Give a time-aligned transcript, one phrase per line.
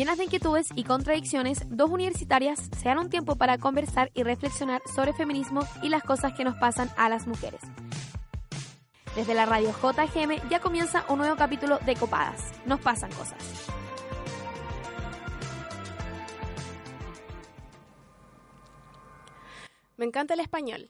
[0.00, 4.80] Llenas de inquietudes y contradicciones, dos universitarias se dan un tiempo para conversar y reflexionar
[4.96, 7.60] sobre feminismo y las cosas que nos pasan a las mujeres.
[9.14, 12.50] Desde la radio JGM ya comienza un nuevo capítulo de Copadas.
[12.64, 13.36] Nos pasan cosas.
[19.98, 20.88] Me encanta el español.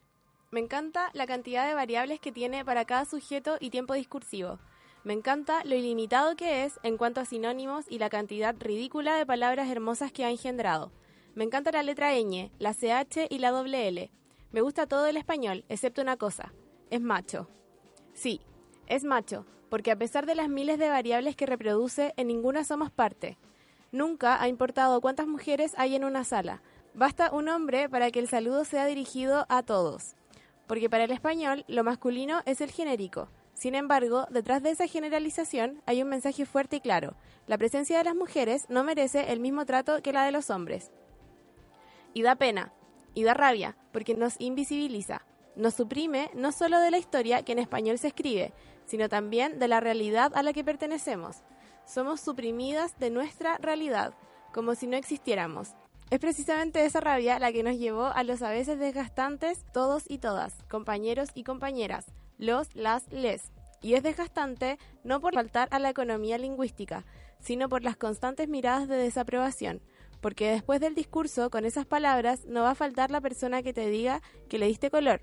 [0.52, 4.60] Me encanta la cantidad de variables que tiene para cada sujeto y tiempo discursivo.
[5.02, 9.24] Me encanta lo ilimitado que es en cuanto a sinónimos y la cantidad ridícula de
[9.24, 10.92] palabras hermosas que ha engendrado.
[11.34, 14.10] Me encanta la letra ñ, la ch y la doble l.
[14.52, 16.52] Me gusta todo el español, excepto una cosa.
[16.90, 17.48] Es macho.
[18.12, 18.42] Sí,
[18.88, 22.90] es macho, porque a pesar de las miles de variables que reproduce, en ninguna somos
[22.90, 23.38] parte.
[23.92, 26.62] Nunca ha importado cuántas mujeres hay en una sala.
[26.92, 30.14] Basta un hombre para que el saludo sea dirigido a todos.
[30.66, 33.28] Porque para el español, lo masculino es el genérico.
[33.60, 37.14] Sin embargo, detrás de esa generalización hay un mensaje fuerte y claro.
[37.46, 40.90] La presencia de las mujeres no merece el mismo trato que la de los hombres.
[42.14, 42.72] Y da pena,
[43.12, 45.26] y da rabia, porque nos invisibiliza.
[45.56, 48.54] Nos suprime no solo de la historia que en español se escribe,
[48.86, 51.42] sino también de la realidad a la que pertenecemos.
[51.84, 54.14] Somos suprimidas de nuestra realidad,
[54.54, 55.74] como si no existiéramos.
[56.08, 60.16] Es precisamente esa rabia la que nos llevó a los a veces desgastantes todos y
[60.16, 62.06] todas, compañeros y compañeras,
[62.40, 63.52] los, las, les.
[63.82, 67.04] Y es desgastante no por faltar a la economía lingüística,
[67.40, 69.80] sino por las constantes miradas de desaprobación,
[70.20, 73.88] porque después del discurso con esas palabras no va a faltar la persona que te
[73.88, 75.22] diga que le diste color,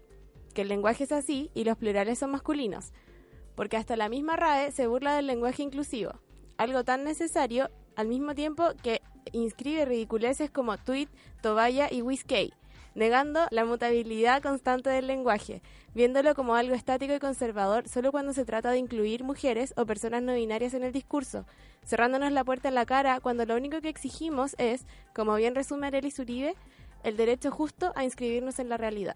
[0.53, 2.93] que el lenguaje es así y los plurales son masculinos,
[3.55, 6.13] porque hasta la misma RAE se burla del lenguaje inclusivo,
[6.57, 9.01] algo tan necesario al mismo tiempo que
[9.33, 11.09] inscribe ridiculeces como tweet,
[11.41, 12.53] tobaya y whiskey,
[12.97, 15.61] negando la mutabilidad constante del lenguaje,
[15.93, 20.23] viéndolo como algo estático y conservador solo cuando se trata de incluir mujeres o personas
[20.23, 21.45] no binarias en el discurso,
[21.85, 25.85] cerrándonos la puerta en la cara cuando lo único que exigimos es, como bien resume
[25.85, 26.55] Arely Uribe,
[27.03, 29.15] el derecho justo a inscribirnos en la realidad.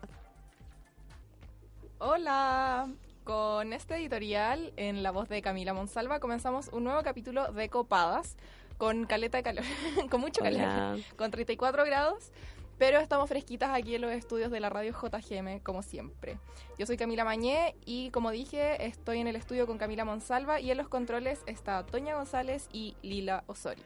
[1.98, 2.88] Hola,
[3.24, 8.38] con este editorial en la voz de Camila Monsalva comenzamos un nuevo capítulo de Copadas
[8.82, 9.64] con caleta de calor,
[10.10, 12.32] con mucho calor, con 34 grados,
[12.82, 16.40] pero estamos fresquitas aquí en los estudios de la radio JGM, como siempre.
[16.80, 20.72] Yo soy Camila Mañé y, como dije, estoy en el estudio con Camila Monsalva y
[20.72, 23.84] en los controles está Toña González y Lila Osorio.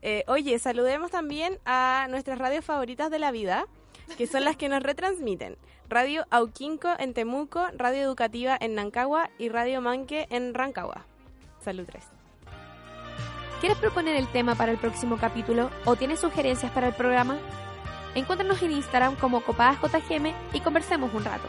[0.00, 3.66] Eh, oye, saludemos también a nuestras radios favoritas de la vida,
[4.16, 5.58] que son las que nos retransmiten.
[5.86, 11.04] Radio Auquinco en Temuco, Radio Educativa en Nancagua y Radio Manque en Rancagua.
[11.60, 12.13] Salud 3.
[13.60, 17.38] ¿Quieres proponer el tema para el próximo capítulo o tienes sugerencias para el programa?
[18.14, 21.48] Encuéntranos en Instagram como CopadasJGM y conversemos un rato.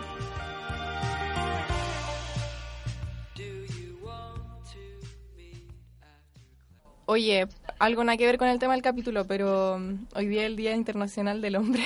[7.08, 10.48] Oye, algo nada que ver con el tema del capítulo, pero mm, hoy día es
[10.48, 11.84] el Día Internacional del Hombre.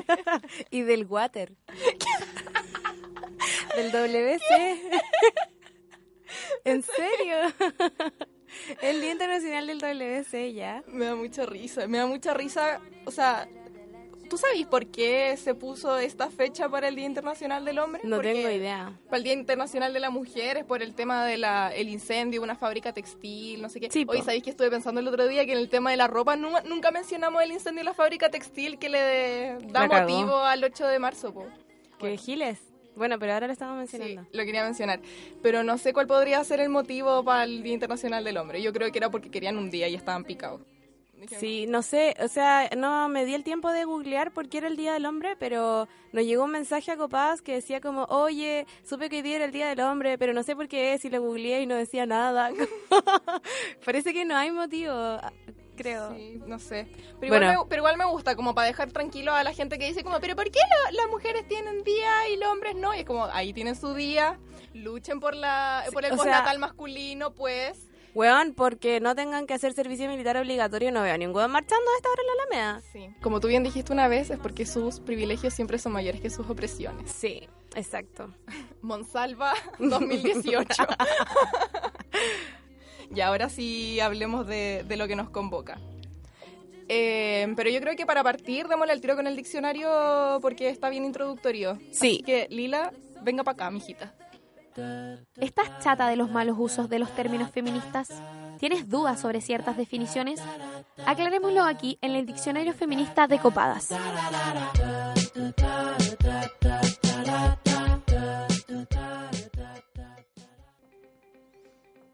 [0.70, 1.52] y del water.
[3.76, 4.80] del WC.
[6.64, 7.36] ¿En serio?
[8.82, 10.82] El Día Internacional del WC ya.
[10.88, 13.48] Me da mucha risa, me da mucha risa, o sea,
[14.28, 18.00] ¿Tú sabes por qué se puso esta fecha para el Día Internacional del Hombre?
[18.04, 18.98] No tengo idea.
[19.06, 22.44] Para el Día Internacional de la Mujer es por el tema del el incendio de
[22.44, 23.90] una fábrica textil, no sé qué.
[23.90, 26.08] Sí, Hoy sabéis que estuve pensando el otro día que en el tema de la
[26.08, 30.86] ropa nunca mencionamos el incendio de la fábrica textil que le da motivo al 8
[30.86, 31.32] de marzo.
[31.32, 31.46] Po.
[31.98, 32.60] ¿Qué giles?
[32.96, 34.22] Bueno, pero ahora lo estamos mencionando.
[34.22, 35.00] Sí, lo quería mencionar.
[35.42, 38.62] Pero no sé cuál podría ser el motivo para el Día Internacional del Hombre.
[38.62, 40.62] Yo creo que era porque querían un día y estaban picados.
[41.38, 44.68] Sí, no sé, o sea, no me di el tiempo de googlear por qué era
[44.68, 48.66] el Día del Hombre, pero nos llegó un mensaje a Copadas que decía como, oye,
[48.84, 51.08] supe que hoy día era el Día del Hombre, pero no sé por qué, si
[51.08, 52.50] lo googleé y no decía nada.
[53.84, 54.92] Parece que no hay motivo
[55.76, 56.12] creo.
[56.14, 56.88] Sí, no sé.
[57.20, 57.36] Pero,
[57.70, 60.50] igual me, gusta, como para dejar tranquilo a la gente que dice como, pero ¿por
[60.50, 60.60] qué
[60.92, 62.94] las mujeres tienen día y los hombres no?
[62.94, 64.38] Y es como, ahí tienen su día,
[64.74, 67.86] luchen por la por el postnatal masculino, pues.
[68.14, 72.08] Weón, porque no tengan que hacer servicio militar obligatorio, no veo ningún marchando a esta
[72.08, 72.82] hora en la Alameda.
[72.90, 73.14] Sí.
[73.20, 76.48] Como tú bien dijiste una vez, es porque sus privilegios siempre son mayores que sus
[76.48, 77.10] opresiones.
[77.10, 78.34] Sí, exacto.
[78.80, 80.86] Monsalva 2018.
[83.14, 85.78] Y ahora sí hablemos de, lo que nos convoca.
[86.88, 90.88] Eh, pero yo creo que para partir, démosle el tiro con el diccionario porque está
[90.88, 91.78] bien introductorio.
[91.90, 92.16] Sí.
[92.16, 92.92] Así que, Lila,
[93.22, 94.14] venga para acá, mijita.
[95.36, 98.10] ¿Estás chata de los malos usos de los términos feministas?
[98.58, 100.40] ¿Tienes dudas sobre ciertas definiciones?
[101.04, 103.90] Aclarémoslo aquí en el Diccionario Feminista de Copadas.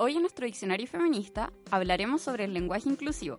[0.05, 3.39] Hoy en nuestro diccionario feminista hablaremos sobre el lenguaje inclusivo.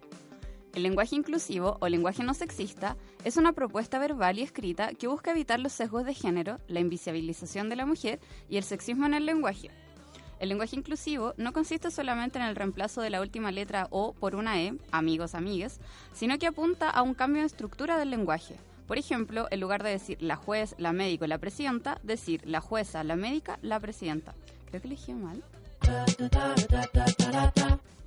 [0.73, 2.95] El lenguaje inclusivo o lenguaje no sexista
[3.25, 7.67] es una propuesta verbal y escrita que busca evitar los sesgos de género, la invisibilización
[7.67, 9.71] de la mujer y el sexismo en el lenguaje.
[10.39, 14.33] El lenguaje inclusivo no consiste solamente en el reemplazo de la última letra O por
[14.33, 15.81] una E, amigos, amigues,
[16.13, 18.55] sino que apunta a un cambio de estructura del lenguaje.
[18.87, 23.03] Por ejemplo, en lugar de decir la juez, la médico, la presidenta, decir la jueza,
[23.03, 24.33] la médica, la presidenta.
[24.69, 25.43] Creo que elegí mal.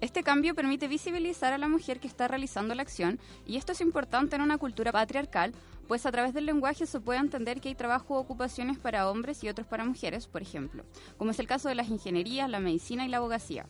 [0.01, 3.81] Este cambio permite visibilizar a la mujer que está realizando la acción y esto es
[3.81, 5.53] importante en una cultura patriarcal,
[5.89, 9.43] pues a través del lenguaje se puede entender que hay trabajo o ocupaciones para hombres
[9.43, 10.85] y otros para mujeres, por ejemplo,
[11.17, 13.67] como es el caso de las ingenierías, la medicina y la abogacía.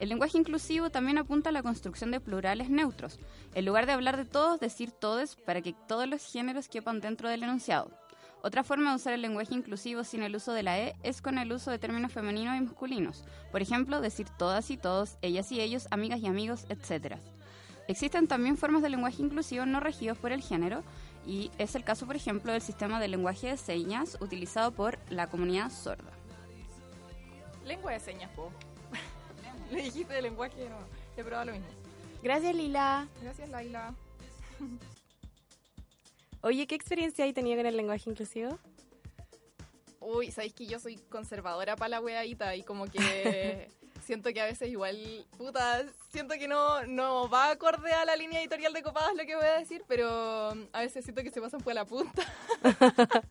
[0.00, 3.18] El lenguaje inclusivo también apunta a la construcción de plurales neutros.
[3.54, 7.28] En lugar de hablar de todos, decir todos para que todos los géneros quepan dentro
[7.28, 7.90] del enunciado.
[8.44, 11.38] Otra forma de usar el lenguaje inclusivo sin el uso de la E es con
[11.38, 13.24] el uso de términos femeninos y masculinos.
[13.50, 17.16] Por ejemplo, decir todas y todos, ellas y ellos, amigas y amigos, etc.
[17.88, 20.82] Existen también formas de lenguaje inclusivo no regidos por el género
[21.26, 25.28] y es el caso, por ejemplo, del sistema de lenguaje de señas utilizado por la
[25.28, 26.12] comunidad sorda.
[27.64, 28.52] Lengua de señas, po.
[29.70, 30.76] Le dijiste de lenguaje, no.
[31.16, 31.68] He probado lo mismo.
[32.22, 33.08] Gracias, Lila.
[33.22, 33.94] Gracias, Laila.
[36.44, 38.58] Oye, ¿qué experiencia hay tenido con el lenguaje inclusivo?
[39.98, 43.70] Uy, sabéis que yo soy conservadora para la weadita y como que
[44.04, 45.82] siento que a veces igual, puta,
[46.12, 49.46] siento que no, no va acorde a la línea editorial de Copadas lo que voy
[49.46, 52.22] a decir, pero a veces siento que se pasan por la punta.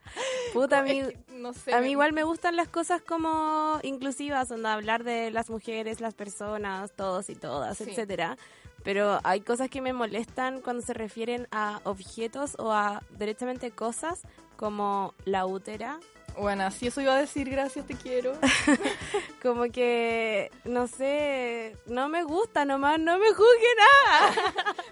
[0.53, 4.69] puta, a mí, no sé, a mí igual me gustan las cosas como inclusivas, donde
[4.69, 8.39] hablar de las mujeres, las personas, todos y todas, etcétera.
[8.83, 14.21] Pero hay cosas que me molestan cuando se refieren a objetos o a directamente cosas
[14.57, 15.99] como la útera
[16.37, 18.33] bueno, si eso iba a decir, gracias, te quiero.
[19.41, 23.75] como que, no sé, no me gusta nomás, no me juzgue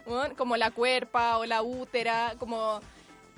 [0.05, 0.29] nada.
[0.37, 2.79] como la cuerpa o la útera, como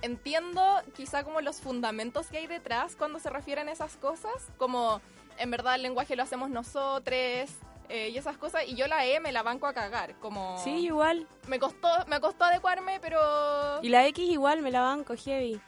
[0.02, 0.62] entiendo
[0.96, 5.02] quizá como los fundamentos que hay detrás cuando se refieren a esas cosas, como
[5.38, 7.50] en verdad el lenguaje lo hacemos nosotros,
[7.94, 10.72] eh, y esas cosas y yo la E me la banco a cagar como sí
[10.72, 13.20] igual me costó me costó adecuarme pero
[13.84, 15.62] y la X igual me la banco heavy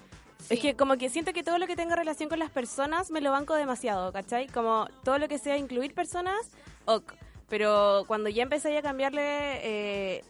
[0.50, 3.20] es que como que siento que todo lo que tenga relación con las personas me
[3.20, 4.48] lo banco demasiado, ¿cachai?
[4.48, 6.52] Como todo lo que sea incluir personas,
[6.86, 7.14] ok.
[7.50, 10.22] Pero cuando ya empecé a cambiarle eh,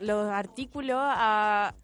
[0.00, 1.74] los artículos a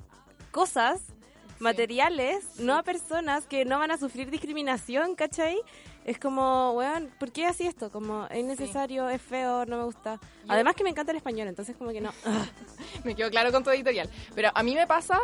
[0.50, 1.14] cosas,
[1.58, 5.58] materiales, no a personas que no van a sufrir discriminación, ¿cachai?
[6.04, 7.90] Es como, weón, ¿por qué así esto?
[7.90, 10.20] Como, es necesario, es feo, no me gusta.
[10.48, 12.12] Además que me encanta el español, entonces como que no.
[13.04, 14.10] me quedo claro con tu editorial.
[14.34, 15.18] Pero a mí me pasa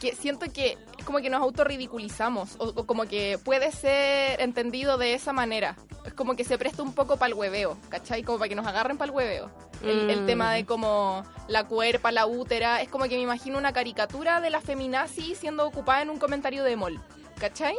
[0.00, 4.98] que siento que es como que nos autorridiculizamos o, o como que puede ser entendido
[4.98, 5.76] de esa manera.
[6.04, 8.22] Es como que se presta un poco para el hueveo, ¿cachai?
[8.22, 9.50] Como para que nos agarren para el hueveo.
[9.82, 10.66] El, tema de mm.
[10.66, 15.34] como la cuerpa, la útera, es como que me imagino una caricatura de la feminazi
[15.34, 17.00] siendo ocupada en un comentario de mol,
[17.38, 17.76] ¿cachai?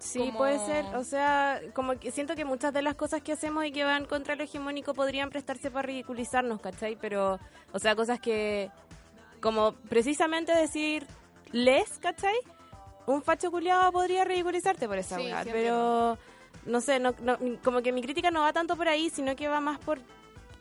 [0.00, 0.84] Sí, puede ser.
[0.96, 4.06] O sea, como que siento que muchas de las cosas que hacemos y que van
[4.06, 6.96] contra lo hegemónico podrían prestarse para ridiculizarnos, ¿cachai?
[6.96, 7.38] Pero,
[7.72, 8.70] o sea, cosas que,
[9.40, 11.06] como precisamente decir
[11.52, 12.34] les, ¿cachai?
[13.06, 16.16] Un facho culiado podría ridiculizarte por esa sí, pero
[16.64, 17.14] no sé, no,
[17.62, 20.00] como que mi crítica no va tanto por ahí, sino que va más por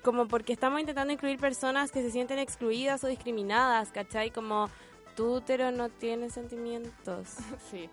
[0.04, 4.32] como porque estamos intentando incluir personas que se sienten excluidas o discriminadas, ¿cachai?
[4.32, 4.70] Como
[5.16, 7.36] tú, útero no tiene sentimientos.
[7.70, 7.90] Sí.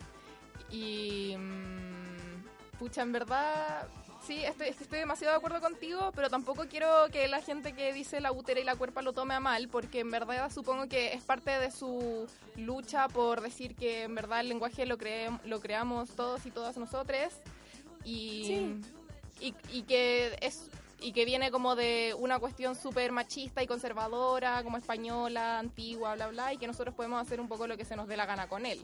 [0.70, 1.36] Y...
[1.36, 3.88] Mmm, pucha, en verdad
[4.26, 8.20] Sí, estoy, estoy demasiado de acuerdo contigo, pero tampoco quiero que la gente que dice
[8.20, 11.22] la útera y la cuerpa lo tome a mal, porque en verdad supongo que es
[11.22, 14.96] parte de su lucha por decir que en verdad el lenguaje lo,
[15.44, 17.34] lo creamos todos y todas nosotros
[18.04, 18.80] y,
[19.40, 20.70] y, que es
[21.00, 26.26] y que viene como de una cuestión súper machista y conservadora, como española, antigua, bla,
[26.28, 28.48] bla, y que nosotros podemos hacer un poco lo que se nos dé la gana
[28.48, 28.80] con él.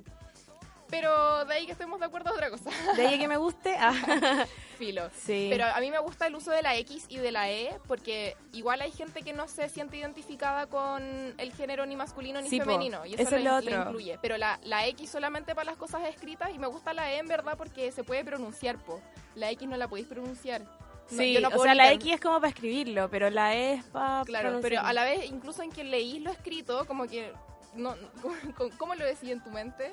[0.93, 2.69] Pero de ahí que estemos de acuerdo es otra cosa.
[2.97, 3.75] De ahí que me guste.
[3.79, 4.45] Ah.
[4.79, 5.09] Filo.
[5.17, 5.49] Sí.
[5.51, 8.37] Pero a mí me gusta el uso de la X y de la E porque
[8.53, 11.03] igual hay gente que no se siente identificada con
[11.39, 13.07] el género ni masculino ni femenino.
[13.07, 14.19] y eso, lo, incluye.
[14.21, 17.27] Pero la, la, X solamente para las cosas escritas y me gusta la E en
[17.27, 19.01] verdad porque se puede pronunciar, po.
[19.35, 20.61] La X no la podéis pronunciar.
[21.07, 24.59] sí, o sea, la X es como para escribirlo, pero la E es para Claro,
[24.61, 27.33] pero a la vez, incluso en que leís lo escrito, como que...
[27.75, 27.97] No,
[28.77, 29.91] ¿Cómo lo decís en tu mente?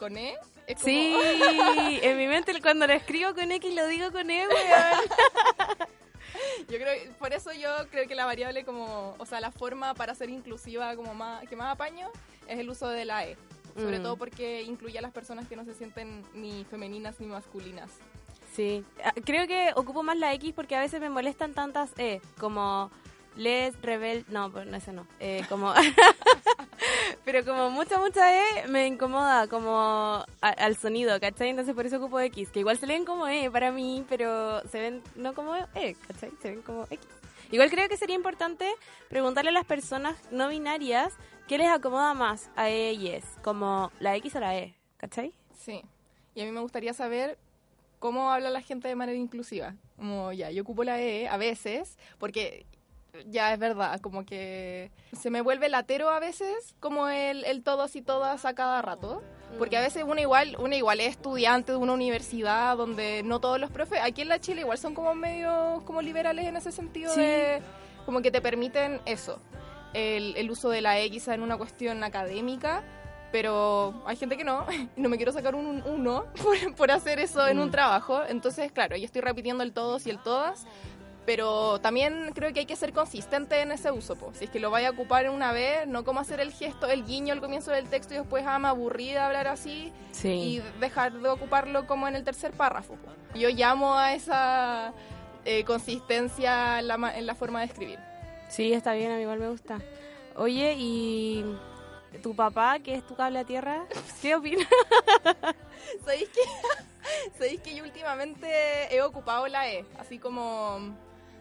[0.00, 0.34] Con E.
[0.78, 1.14] Sí,
[2.02, 4.46] en mi mente cuando lo escribo con X lo digo con E,
[6.68, 10.14] Yo creo, por eso yo creo que la variable como, o sea, la forma para
[10.14, 12.08] ser inclusiva como más, que más apaño
[12.48, 13.36] es el uso de la E.
[13.76, 14.02] Sobre mm.
[14.02, 17.90] todo porque incluye a las personas que no se sienten ni femeninas ni masculinas.
[18.54, 22.20] Sí, ah, creo que ocupo más la X porque a veces me molestan tantas E,
[22.38, 22.90] como
[23.40, 25.72] les, rebel, no, no, eso no, eh, como,
[27.24, 31.48] pero como mucha, mucha E me incomoda como al sonido, ¿cachai?
[31.48, 34.80] Entonces por eso ocupo X, que igual se leen como E para mí, pero se
[34.80, 36.30] ven no como E, ¿cachai?
[36.40, 37.00] Se ven como X.
[37.50, 38.70] Igual creo que sería importante
[39.08, 41.14] preguntarle a las personas no binarias
[41.48, 45.32] qué les acomoda más a E y S, como la X o la E, ¿cachai?
[45.58, 45.82] Sí,
[46.34, 47.38] y a mí me gustaría saber
[47.98, 49.74] cómo habla la gente de manera inclusiva.
[49.96, 52.66] Como ya, yo ocupo la E a veces, porque
[53.26, 57.96] ya es verdad, como que se me vuelve latero a veces, como el, el todos
[57.96, 59.22] y todas a cada rato.
[59.58, 63.58] Porque a veces uno igual, uno igual es estudiante de una universidad donde no todos
[63.58, 67.14] los profes, aquí en la Chile igual son como medio como liberales en ese sentido
[67.16, 67.60] de
[68.06, 69.40] como que te permiten eso,
[69.92, 72.84] el, el uso de la X en una cuestión académica
[73.32, 77.46] pero hay gente que no, no me quiero sacar un uno por, por hacer eso
[77.46, 77.72] en un mm.
[77.72, 80.66] trabajo, entonces claro, yo estoy repitiendo el todos y el todas,
[81.26, 84.70] pero también creo que hay que ser consistente en ese uso, si es que lo
[84.70, 87.88] vaya a ocupar una vez, no como hacer el gesto, el guiño al comienzo del
[87.88, 92.16] texto y después, ah, me aburrí de hablar así y dejar de ocuparlo como en
[92.16, 92.96] el tercer párrafo.
[93.34, 94.92] Yo llamo a esa
[95.44, 97.98] eh, consistencia en la, en la forma de escribir.
[98.48, 99.78] Sí, está bien, a mí igual me gusta.
[100.36, 101.44] Oye, y
[102.22, 103.84] tu papá, que es tu cable a tierra,
[104.22, 104.66] ¿qué opinas?
[106.04, 106.40] ¿Sabéis que,
[107.38, 109.84] ¿Sabéis que yo últimamente he ocupado la E?
[109.98, 110.96] Así como,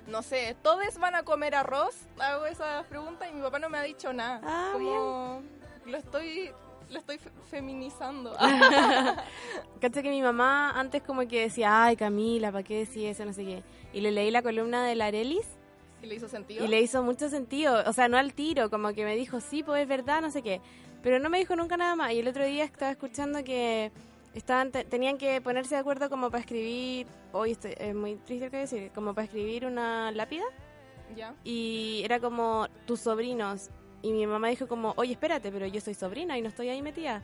[0.10, 1.96] no sé, ¿todos van a comer arroz?
[2.20, 4.42] Hago esa pregunta y mi papá no me ha dicho nada.
[4.44, 5.42] Ah, como,
[5.86, 6.52] lo estoy
[6.90, 8.36] lo estoy feminizando.
[9.82, 13.26] Caché que mi mamá antes como que decía, ay Camila, ¿para qué decís eso?
[13.26, 13.64] No sé qué.
[13.94, 15.48] Y le leí la columna de Larelis
[16.02, 16.64] ¿Y le hizo sentido?
[16.64, 19.64] Y le hizo mucho sentido, o sea, no al tiro, como que me dijo, sí,
[19.64, 20.62] pues es verdad, no sé qué.
[21.04, 22.12] Pero no me dijo nunca nada más.
[22.14, 23.92] Y el otro día estaba escuchando que
[24.34, 28.58] estaban tenían que ponerse de acuerdo como para escribir, hoy estoy es muy triste que
[28.58, 30.46] decir, como para escribir una lápida.
[31.16, 31.34] Ya.
[31.44, 33.70] Y era como tus sobrinos.
[34.02, 36.82] Y mi mamá dijo como, oye, espérate, pero yo soy sobrina y no estoy ahí
[36.82, 37.22] metida.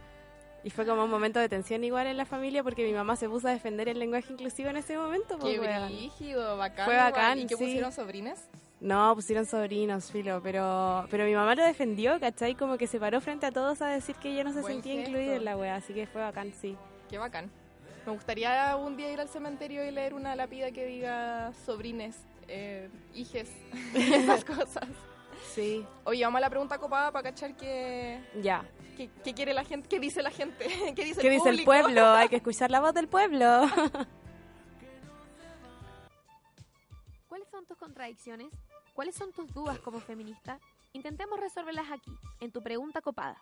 [0.63, 3.29] Y fue como un momento de tensión igual en la familia porque mi mamá se
[3.29, 5.37] puso a defender el lenguaje inclusivo en ese momento.
[5.37, 6.85] Qué brígido, bacán.
[6.85, 8.49] Fue bacán, ¿Y qué pusieron sobrinas?
[8.81, 12.55] No, pusieron sobrinos, filo, pero pero mi mamá lo defendió, ¿cachai?
[12.55, 15.35] Como que se paró frente a todos a decir que ella no se sentía incluida
[15.35, 16.75] en la wea, así que fue bacán, sí.
[17.09, 17.51] Qué bacán.
[18.05, 22.89] Me gustaría un día ir al cementerio y leer una lápida que diga sobrines, eh,
[23.13, 23.49] hijes,
[23.95, 24.87] esas cosas.
[25.53, 25.85] Sí.
[26.03, 28.21] Oye, vamos a la pregunta copada para cachar que...
[28.41, 28.63] Ya.
[28.95, 29.89] ¿Qué, quiere la gente?
[29.89, 30.65] ¿Qué dice la gente?
[30.95, 32.05] ¿Qué dice ¿Qué el dice el pueblo?
[32.15, 33.67] Hay que escuchar la voz del pueblo.
[37.27, 38.47] ¿Cuáles son tus contradicciones?
[38.93, 40.59] ¿Cuáles son tus dudas como feminista?
[40.93, 43.37] Intentemos resolverlas aquí, en tu pregunta copada.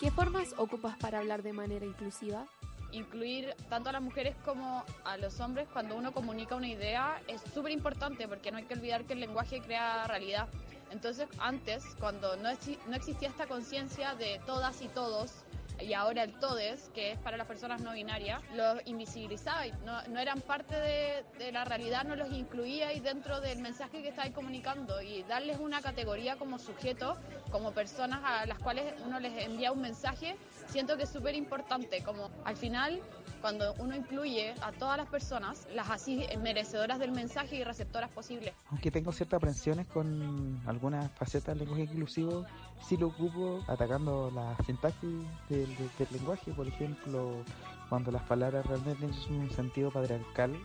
[0.00, 2.46] ¿Qué formas ocupas para hablar de manera inclusiva?
[2.90, 7.40] Incluir tanto a las mujeres como a los hombres cuando uno comunica una idea es
[7.54, 10.48] súper importante porque no hay que olvidar que el lenguaje crea realidad.
[10.90, 15.43] Entonces, antes, cuando no, existía esta conciencia de todas y todos,
[15.80, 20.20] y ahora el TODES, que es para las personas no binarias, los invisibilizaba, no, no
[20.20, 25.02] eran parte de, de, la realidad, no los incluía dentro del mensaje que estáis comunicando.
[25.02, 27.16] Y darles una categoría como sujeto,
[27.50, 32.02] como personas a las cuales uno les envía un mensaje, siento que es súper importante,
[32.02, 33.00] como al final
[33.44, 38.54] cuando uno incluye a todas las personas, las así merecedoras del mensaje y receptoras posibles.
[38.70, 42.46] Aunque tengo ciertas aprensiones con algunas facetas del lenguaje inclusivo,
[42.88, 45.76] sí lo ocupo atacando la sintaxis del,
[46.10, 47.44] lenguaje, por ejemplo,
[47.90, 50.58] cuando las palabras realmente tienen un sentido patriarcal,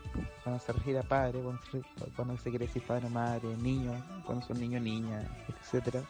[0.44, 1.41] cuando se refiere a padre,
[2.15, 3.91] cuando se, quiere decir padre, madre, niño,
[4.25, 6.01] cuando son niño, niña, etcétera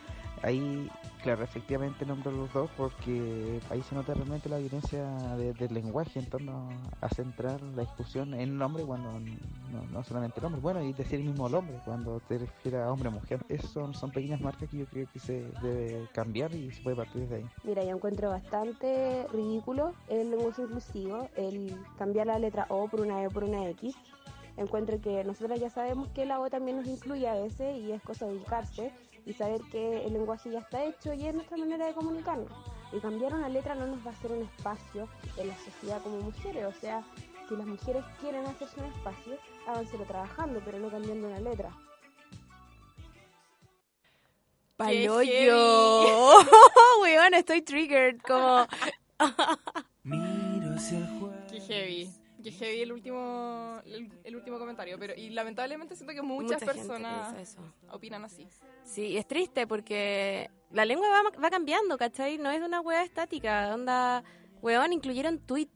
[0.44, 0.90] ahí,
[1.24, 5.04] claro, efectivamente nombro los dos porque ahí se nota realmente la violencia
[5.36, 6.70] del lenguaje en torno
[7.02, 9.12] a centrar la discusión en un hombre cuando
[9.92, 12.92] no, solamente el hombre, bueno, y decir el mismo el hombre cuando te refieres a
[12.92, 13.40] hombre o mujer.
[13.50, 16.96] Esas son, son pequeñas marcas que yo creo que se debe cambiar y se puede
[16.96, 17.46] partir desde ahí.
[17.64, 23.24] Mira, yo encuentro bastante ridículo el lenguaje inclusivo, el cambiar la letra O por una
[23.24, 23.96] E por una X
[24.60, 28.02] encuentro que nosotros ya sabemos que la O también nos incluye a veces y es
[28.02, 28.92] cosa de ubicarse
[29.30, 32.52] y saber que el lenguaje ya está hecho y es nuestra manera de comunicarnos.
[32.92, 35.08] Y cambiar una letra no nos va a hacer un espacio
[35.38, 37.04] en la sociedad como mujeres, o sea,
[37.48, 41.70] si las mujeres quieren hacerse un espacio, háganselo trabajando, pero no cambiando una letra.
[44.78, 46.40] ¡Paloyo!
[47.02, 48.66] Weón, estoy triggered, como...
[51.52, 52.10] Qué heavy.
[52.42, 53.82] Que heavy el último,
[54.24, 57.58] el, último comentario, pero y lamentablemente siento que muchas personas
[57.92, 58.48] opinan así.
[58.84, 62.38] Sí, es triste porque la lengua va, va cambiando, ¿cachai?
[62.38, 64.24] No es una hueá estática, onda,
[64.62, 65.68] weón, incluyeron tweet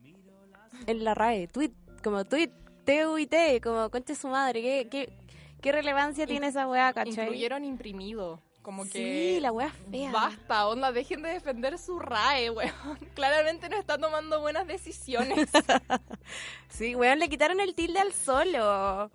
[0.86, 2.50] en la RAE, tweet, como tweet,
[2.84, 5.12] TUIT, como concha su madre, ¿qué, qué,
[5.60, 7.24] qué relevancia tiene esa weá, cachai?
[7.24, 8.40] Incluyeron imprimido.
[8.64, 8.92] Como que.
[8.92, 10.10] Sí, la weá fea.
[10.10, 12.72] Basta, onda, dejen de defender su RAE, weón.
[13.12, 15.50] Claramente no está tomando buenas decisiones.
[16.70, 19.10] sí, weón, le quitaron el tilde al solo.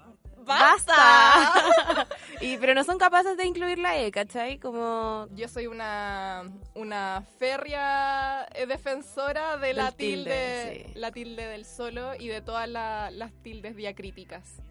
[0.45, 2.07] ¡Basta!
[2.41, 4.59] y, pero no son capaces de incluir la E, ¿cachai?
[4.59, 5.27] Como...
[5.31, 6.43] Yo soy una,
[6.75, 13.75] una férrea defensora de la tilde, la tilde del solo y de todas las tildes
[13.75, 14.61] diacríticas.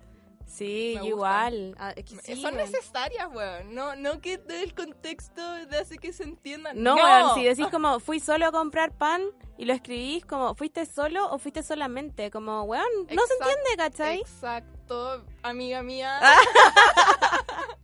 [0.48, 1.76] Sí, igual.
[1.78, 1.94] Ah,
[2.40, 3.74] son necesarias, weón.
[3.74, 5.42] No, no que el contexto
[5.80, 6.82] hace que se entiendan.
[6.82, 9.22] No, weón, si decís como fui solo a comprar pan
[9.58, 14.20] y lo escribís como fuiste solo o fuiste solamente, como weón, no se entiende, ¿cachai?
[14.20, 16.18] Exacto, amiga mía.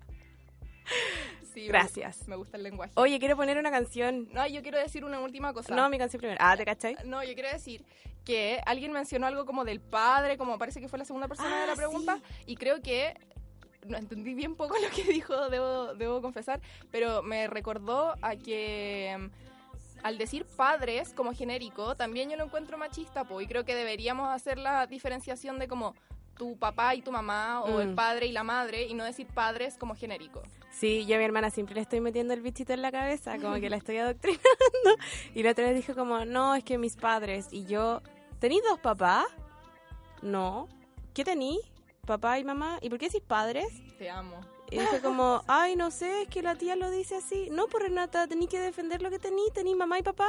[1.55, 2.27] Gracias.
[2.29, 2.93] Me, gusta el lenguaje.
[2.97, 4.29] Oye, quiero poner una canción.
[4.33, 5.75] No, yo quiero decir una última cosa.
[5.75, 6.39] No, mi canción primero.
[6.41, 6.97] Ah, ¿te cachai?
[7.05, 7.85] No, yo quiero decir
[8.25, 11.67] que alguien mencionó algo como del padre, como parece que fue la segunda persona de
[11.67, 13.15] la ah, pregunta, y creo que
[13.87, 19.17] no entendí bien poco lo que dijo, debo, debo confesar, pero me recordó a que
[19.19, 19.45] mm,
[20.03, 24.29] al decir padres como genérico, también yo lo encuentro machista, po, y creo que deberíamos
[24.31, 25.95] hacer la diferenciación de como
[26.37, 27.95] tu papá y tu mamá o el mm.
[27.95, 30.43] padre y la madre y no decir padres como genérico.
[30.71, 33.55] Sí, yo a mi hermana siempre le estoy metiendo el bichito en la cabeza, como
[33.61, 34.43] que la estoy adoctrinando.
[35.35, 37.49] Y la otra vez dijo como, no, es que mis padres.
[37.50, 38.03] Y yo,
[38.41, 39.26] ¿tenéis dos papás?
[40.23, 40.69] No.
[41.12, 41.61] ¿Qué tení?
[42.07, 42.79] Papá y mamá.
[42.83, 43.69] ¿Y por qué decís padres?
[43.99, 44.41] Te amo.
[44.71, 47.49] Y dije como, ay, no sé, es que la tía lo dice así.
[47.50, 50.29] No, por pues, Renata, tení que defender lo que tení, tení mamá y papá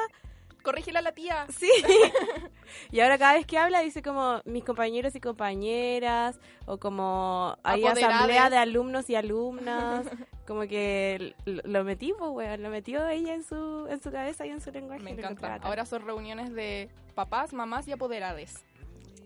[0.65, 1.47] corrígela a la tía.
[1.57, 1.69] Sí.
[2.91, 7.85] y ahora cada vez que habla dice como mis compañeros y compañeras o como hay
[7.85, 10.05] asamblea de alumnos y alumnas.
[10.45, 14.61] como que lo metí, pues, lo metió ella en su, en su cabeza y en
[14.61, 15.03] su lenguaje.
[15.03, 15.55] Me encanta.
[15.61, 18.63] Ahora son reuniones de papás, mamás y apoderades.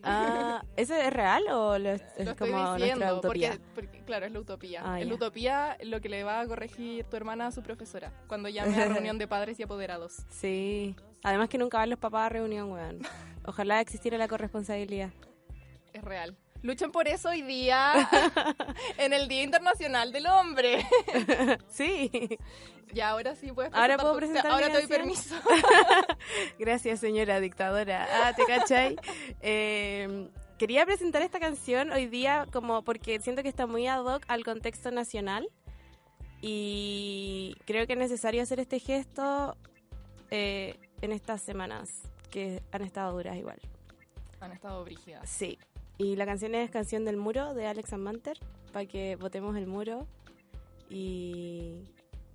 [0.03, 2.03] Ah, ¿eso es real o lo es,
[2.37, 3.59] como nuestra utopía?
[3.75, 4.81] Porque, claro, es la utopía.
[4.83, 8.13] Ah, es la utopía lo que le va a corregir tu hermana a su profesora
[8.27, 10.23] cuando llame a reunión de padres y apoderados.
[10.29, 10.95] Sí.
[11.23, 13.01] Además que nunca van los papás a reunión, weón.
[13.45, 15.11] Ojalá existiera la corresponsabilidad.
[15.93, 16.37] Es real.
[16.61, 17.93] Luchan por eso hoy día
[18.97, 20.85] en el Día Internacional del Hombre.
[21.69, 22.37] sí.
[22.93, 24.51] Y ahora sí puedes Ahora puedo presentar.
[24.51, 25.35] Ahora te doy permiso.
[26.59, 28.07] Gracias, señora dictadora.
[28.11, 28.97] Ah, ¿te cachai?
[29.41, 34.23] Em, quería presentar esta canción hoy día como porque siento que está muy ad hoc
[34.27, 35.47] al contexto nacional
[36.41, 39.55] y creo que es necesario hacer este gesto
[40.31, 41.89] eh, en estas semanas
[42.29, 43.59] que han estado duras igual.
[44.39, 45.29] Han estado brígidas.
[45.29, 45.57] Sí.
[45.97, 48.39] Y la canción es Canción del Muro de Alex Amanter,
[48.71, 50.07] para que votemos el muro
[50.89, 51.83] y,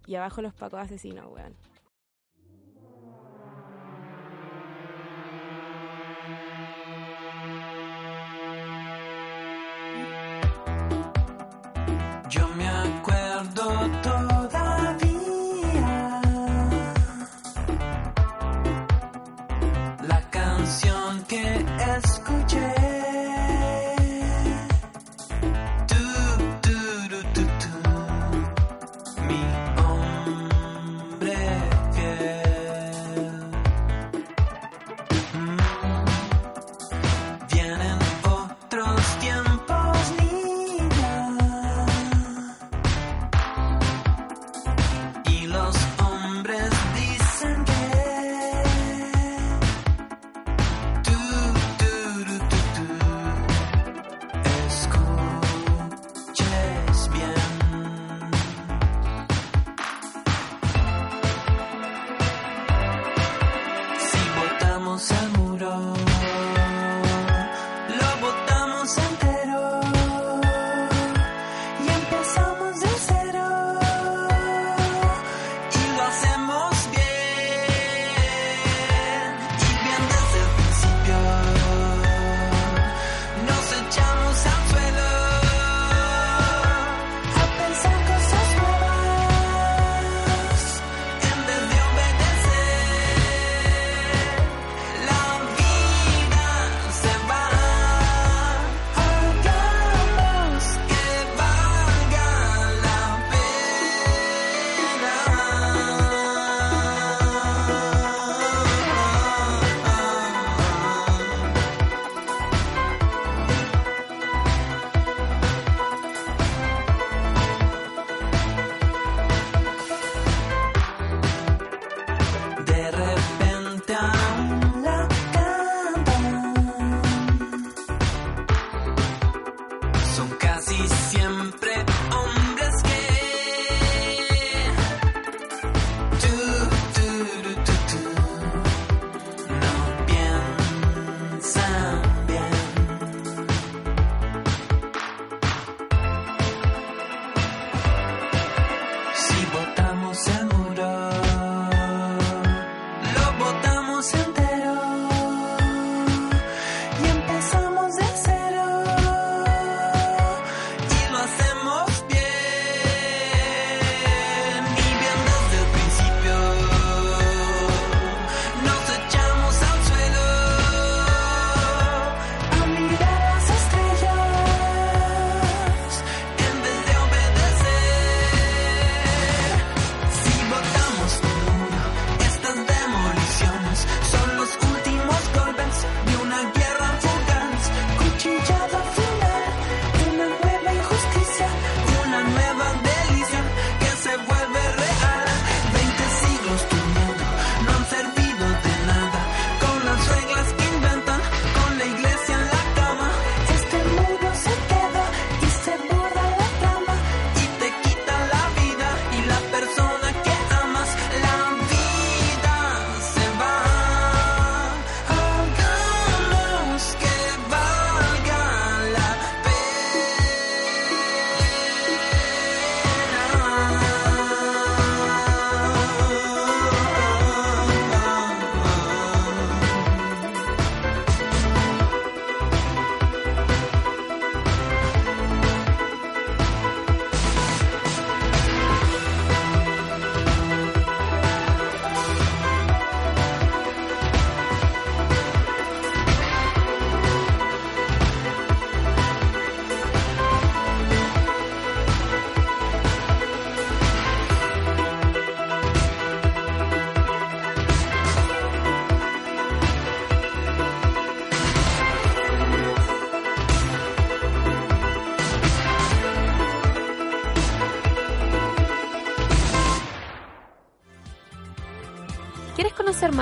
[0.06, 1.54] y abajo los pacos asesinos, weón.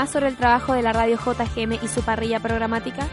[0.03, 3.07] Más sobre el trabajo de la radio JGM y su parrilla programática?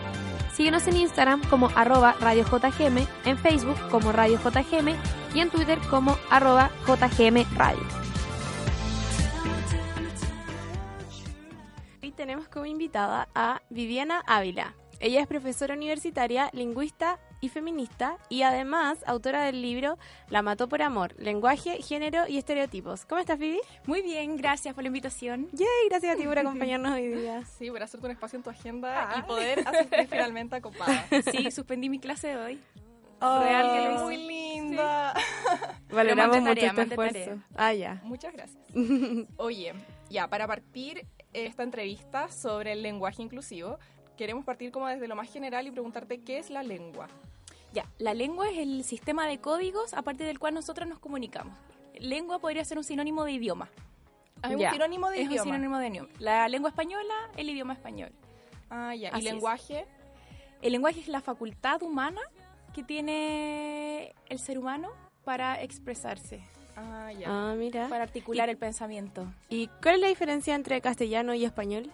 [0.54, 4.96] Síguenos en Instagram como arroba Radio JGM, en Facebook como Radio JGM
[5.36, 7.84] y en Twitter como arroba JGM Radio.
[12.02, 14.74] Hoy tenemos como invitada a Viviana Ávila.
[15.00, 19.98] Ella es profesora universitaria, lingüista y feminista y además autora del libro
[20.30, 23.06] La mató por amor, lenguaje, género y estereotipos.
[23.06, 23.60] ¿Cómo estás, Vivi?
[23.86, 25.50] Muy bien, gracias por la invitación.
[25.52, 27.44] Yay, gracias a ti por acompañarnos hoy día.
[27.46, 31.06] Sí, por hacerte un espacio en tu agenda y poder asistir finalmente a Copada.
[31.32, 32.62] Sí, suspendí mi clase de hoy.
[33.22, 34.04] Oh, Real que lo hice.
[34.04, 35.14] Muy linda.
[35.90, 37.44] Valoramos Pero mucho tarea, este esfuerzo.
[37.56, 38.02] Ah, ya.
[38.04, 38.64] Muchas gracias.
[39.38, 39.74] Oye,
[40.10, 43.78] ya, para partir esta entrevista sobre el lenguaje inclusivo,
[44.16, 47.08] queremos partir como desde lo más general y preguntarte qué es la lengua.
[47.74, 51.56] Ya, la lengua es el sistema de códigos a partir del cual nosotros nos comunicamos.
[52.00, 53.70] Lengua podría ser un sinónimo de idioma.
[54.42, 54.68] Ah, Es Ya.
[54.70, 55.42] un sinónimo de es idioma.
[55.44, 56.10] un sinónimo de idioma.
[56.20, 58.12] La lengua española, el idioma español.
[58.70, 59.10] Ah, ya.
[59.10, 59.34] Así ¿Y es.
[59.34, 59.86] lenguaje?
[60.62, 62.22] El lenguaje es la facultad humana
[62.74, 64.90] que tiene el ser humano
[65.24, 66.42] para expresarse,
[66.76, 67.28] Ah, ya.
[67.28, 67.88] Ah, mira.
[67.90, 69.26] para articular el pensamiento.
[69.50, 71.92] ¿Y cuál es la diferencia entre castellano y español?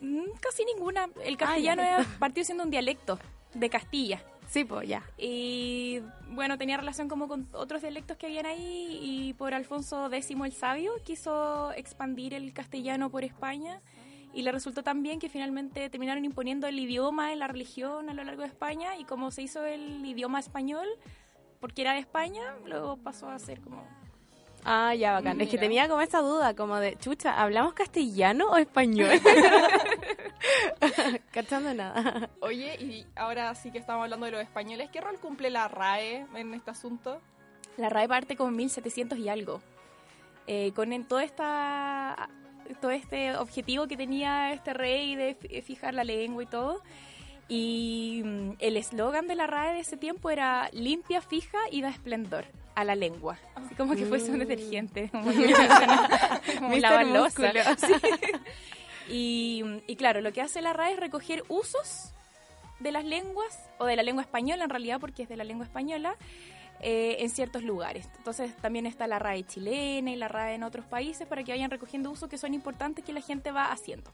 [0.00, 1.08] Mm, Casi ninguna.
[1.24, 3.18] El castellano es- partió siendo un dialecto
[3.54, 4.22] de Castilla.
[4.48, 5.02] Sí, pues ya.
[5.18, 10.30] Y bueno, tenía relación como con otros dialectos que habían ahí y por Alfonso X
[10.30, 13.82] el Sabio quiso expandir el castellano por España
[14.32, 18.14] y le resultó tan bien que finalmente terminaron imponiendo el idioma en la religión a
[18.14, 20.86] lo largo de España y como se hizo el idioma español,
[21.60, 23.86] porque era de España, luego pasó a ser como...
[24.70, 25.40] Ah, ya, bacán.
[25.40, 29.18] Es que tenía como esa duda, como de, chucha, ¿hablamos castellano o español?
[31.32, 32.28] Cachando nada.
[32.40, 36.26] Oye, y ahora sí que estamos hablando de los españoles, ¿qué rol cumple la RAE
[36.34, 37.20] en este asunto?
[37.76, 39.60] La RAE parte con 1700 y algo.
[40.46, 42.28] Eh, con en toda esta,
[42.80, 46.82] todo este objetivo que tenía este rey de fi- fijar la lengua y todo.
[47.48, 51.88] Y mm, el eslogan de la RAE de ese tiempo era limpia, fija y da
[51.88, 53.38] esplendor a la lengua.
[53.54, 55.44] Así como que fuese un detergente, como, como.
[57.06, 57.48] Músculo.
[57.78, 57.94] Sí.
[59.10, 62.12] Y, y claro, lo que hace la RAE es recoger usos
[62.78, 65.64] de las lenguas, o de la lengua española en realidad, porque es de la lengua
[65.64, 66.14] española,
[66.80, 68.08] eh, en ciertos lugares.
[68.18, 71.70] Entonces también está la RAE chilena y la RAE en otros países para que vayan
[71.70, 74.12] recogiendo usos que son importantes que la gente va haciendo.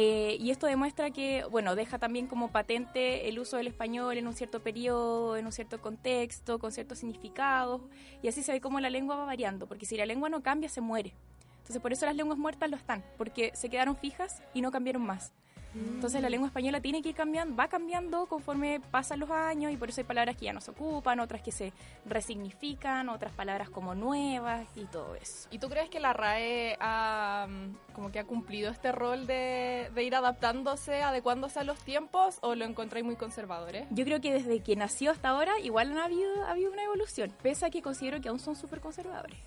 [0.00, 4.28] Eh, y esto demuestra que, bueno, deja también como patente el uso del español en
[4.28, 7.82] un cierto periodo, en un cierto contexto, con ciertos significados,
[8.22, 10.68] y así se ve cómo la lengua va variando, porque si la lengua no cambia,
[10.68, 11.14] se muere.
[11.56, 15.02] Entonces por eso las lenguas muertas lo están, porque se quedaron fijas y no cambiaron
[15.02, 15.32] más.
[15.74, 19.76] Entonces la lengua española tiene que ir cambiando, va cambiando conforme pasan los años y
[19.76, 21.72] por eso hay palabras que ya no se ocupan, otras que se
[22.06, 25.48] resignifican, otras palabras como nuevas y todo eso.
[25.50, 29.90] ¿Y tú crees que la RAE ha, mm, como que ha cumplido este rol de,
[29.94, 33.86] de ir adaptándose, adecuándose a los tiempos o lo encontráis muy conservadores?
[33.90, 37.32] Yo creo que desde que nació hasta ahora igual ha habido, ha habido una evolución,
[37.42, 39.38] pese a que considero que aún son súper conservadores.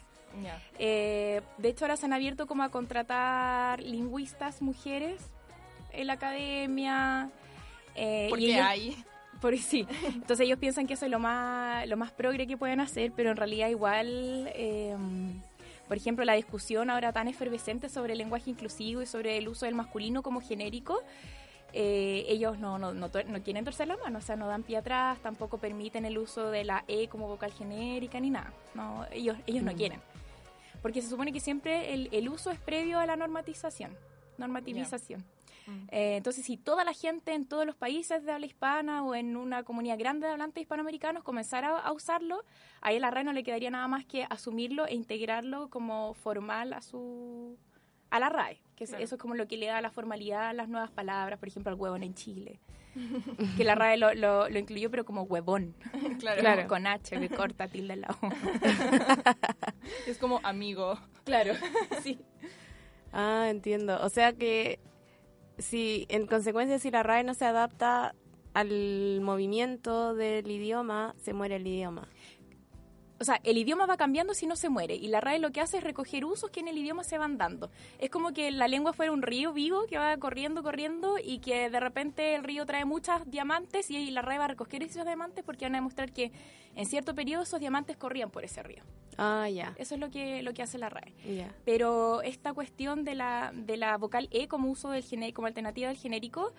[0.42, 0.62] Ya.
[0.80, 5.30] Eh, de hecho, ahora se han abierto como a contratar lingüistas mujeres
[5.94, 7.30] en la academia.
[7.96, 9.04] eh, y Porque ellos- hay.
[9.42, 9.88] Por, sí.
[10.06, 13.32] Entonces ellos piensan que eso es lo más, lo más progre que pueden hacer, pero
[13.32, 14.08] en realidad igual,
[14.54, 14.96] eh,
[15.88, 19.66] por ejemplo, la discusión ahora tan efervescente sobre el lenguaje inclusivo y sobre el uso
[19.66, 21.02] del masculino como genérico,
[21.74, 24.78] eh, ellos no, no, no, no quieren torcer la mano, o sea, no dan pie
[24.78, 28.54] atrás, tampoco permiten el uso de la E como vocal genérica ni nada.
[28.76, 30.00] No, ellos, ellos no quieren.
[30.84, 33.98] Porque se supone que siempre el, el uso es previo a la normatización,
[34.38, 35.24] normativización.
[35.90, 39.36] Eh, entonces, si toda la gente en todos los países de habla hispana o en
[39.38, 42.44] una comunidad grande de hablantes hispanoamericanos comenzara a usarlo,
[42.82, 46.74] ahí a la RAE no le quedaría nada más que asumirlo e integrarlo como formal
[46.74, 47.58] a su
[48.10, 49.04] a la RAE, que es- Claro.
[49.06, 51.72] eso es como lo que le da la formalidad a las nuevas palabras, por ejemplo,
[51.72, 52.60] al huevón en Chile.
[53.58, 55.74] que la RAE lo, lo, lo incluyó, pero como huevón,
[56.20, 56.42] Claro.
[56.64, 58.18] como con H, que corta tilde al lado.
[60.08, 61.00] Es como amigo.
[61.24, 61.54] claro,
[62.02, 62.20] sí.
[63.14, 64.00] Ah, entiendo.
[64.04, 64.80] O sea que
[65.62, 68.14] si en consecuencia si la RAE no se adapta
[68.54, 72.08] al movimiento del idioma, se muere el idioma.
[73.20, 74.96] O sea, el idioma va cambiando si no se muere.
[74.96, 77.38] Y la RAE lo que hace es recoger usos que en el idioma se van
[77.38, 77.70] dando.
[78.00, 81.70] Es como que la lengua fuera un río vivo que va corriendo, corriendo y que
[81.70, 85.44] de repente el río trae muchos diamantes y la RAE va a recoger esos diamantes
[85.44, 86.32] porque van a demostrar que
[86.76, 88.84] en cierto periodo esos diamantes corrían por ese río.
[89.24, 89.76] Ah, ya.
[89.78, 91.14] Eso es lo que, lo que hace la RAE.
[91.64, 95.04] Pero esta cuestión de la, de la vocal E como uso del
[95.34, 96.54] como alternativa del genérico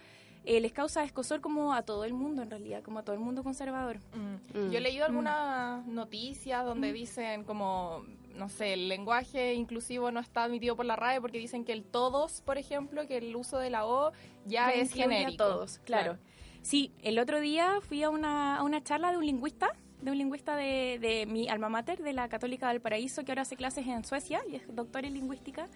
[0.44, 3.20] eh, les causa escosor como a todo el mundo en realidad, como a todo el
[3.20, 3.98] mundo conservador.
[4.14, 4.70] Mm.
[4.70, 8.04] Yo he leído algunas noticias donde dicen como,
[8.36, 11.82] no sé, el lenguaje inclusivo no está admitido por la RAE porque dicen que el
[11.82, 14.12] todos, por ejemplo, que el uso de la O
[14.46, 15.44] ya es a genérico.
[15.44, 16.16] todos, claro.
[16.62, 20.18] Sí, el otro día fui a una, a una charla de un lingüista, de un
[20.18, 23.86] lingüista de, de mi alma mater, de la Católica del Paraíso, que ahora hace clases
[23.86, 25.68] en Suecia y es doctor en lingüística.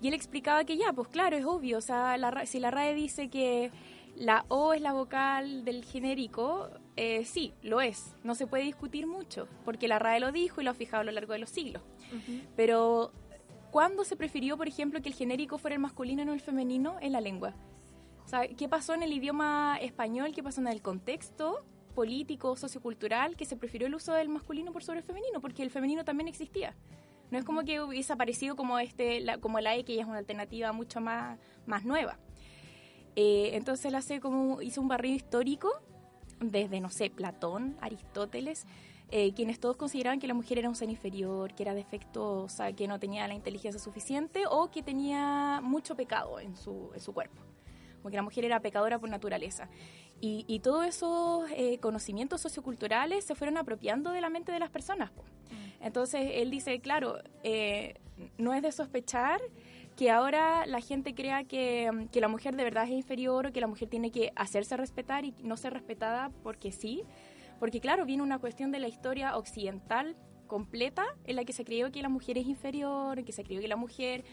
[0.00, 2.94] Y él explicaba que ya, pues claro, es obvio, o sea, la si la RAE
[2.94, 3.72] dice que
[4.14, 8.14] la O es la vocal del genérico, eh, sí, lo es.
[8.24, 11.04] No se puede discutir mucho, porque la RAE lo dijo y lo ha fijado a
[11.04, 11.82] lo largo de los siglos.
[12.56, 13.12] Pero,
[13.70, 16.96] ¿cuándo se prefirió, por ejemplo, que el genérico fuera el masculino y no el femenino
[17.00, 17.54] en la lengua?
[18.24, 20.32] O sea, ¿qué pasó en el idioma español?
[20.34, 21.64] ¿Qué pasó en el contexto
[21.98, 25.40] político, sociocultural, que se prefirió el uso del masculino por sobre el femenino?
[25.40, 26.76] Porque el femenino también existía.
[27.32, 30.06] No es como que hubiese aparecido como este, la, como la E, que ya es
[30.06, 32.16] una alternativa mucho más, más nueva.
[33.16, 35.72] Eh, entonces él hace como, hizo un barrido histórico
[36.38, 38.64] desde, no sé, Platón, Aristóteles,
[39.10, 42.86] eh, quienes todos consideraban que la mujer era un ser inferior, que era defectuosa, que
[42.86, 47.42] no tenía la inteligencia suficiente o que tenía mucho pecado en su, en su cuerpo.
[47.96, 49.68] Como que la mujer era pecadora por naturaleza.
[50.20, 54.70] Y, y todos esos eh, conocimientos socioculturales se fueron apropiando de la mente de las
[54.70, 55.10] personas.
[55.10, 55.22] po.
[55.80, 57.94] Entonces él dice, claro, eh,
[58.36, 59.40] no es de sospechar
[59.96, 63.52] que ahora la gente crea que, mm, que la mujer de verdad es inferior o
[63.52, 67.02] que la mujer tiene que hacerse respetar y no ser respetada porque sí.
[67.58, 71.92] Porque claro, viene una cuestión de la historia occidental completa en la que se creyó
[71.92, 74.24] que la mujer es inferior, que se creyó que la mujer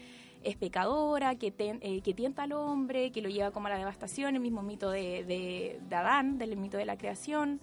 [0.42, 3.78] es pecadora, que, ten- eh, que tienta al hombre, que lo lleva como a la
[3.78, 7.60] devastación, el mismo mito de, de- de Adán, del mito de la creación,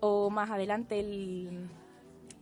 [0.00, 1.68] o más adelante el,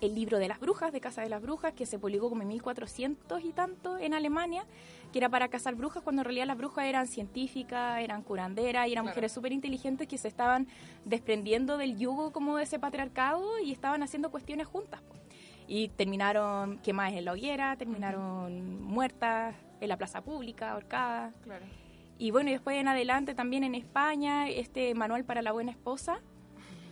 [0.01, 2.49] el libro de las brujas, de Casa de las Brujas, que se publicó como en
[2.49, 4.65] 1400 y tanto en Alemania,
[5.13, 8.93] que era para cazar brujas, cuando en realidad las brujas eran científicas, eran curanderas y
[8.93, 9.15] eran Claro.
[9.15, 10.67] mujeres súper inteligentes que se estaban
[11.05, 15.01] desprendiendo del yugo como de ese patriarcado y estaban haciendo cuestiones juntas.
[15.75, 21.35] Y terminaron quemadas en la hoguera, terminaron muertas en la plaza pública, ahorcadas.
[21.45, 21.65] Claro.
[22.19, 26.21] Y bueno, y después en adelante también en España, este manual para la buena esposa,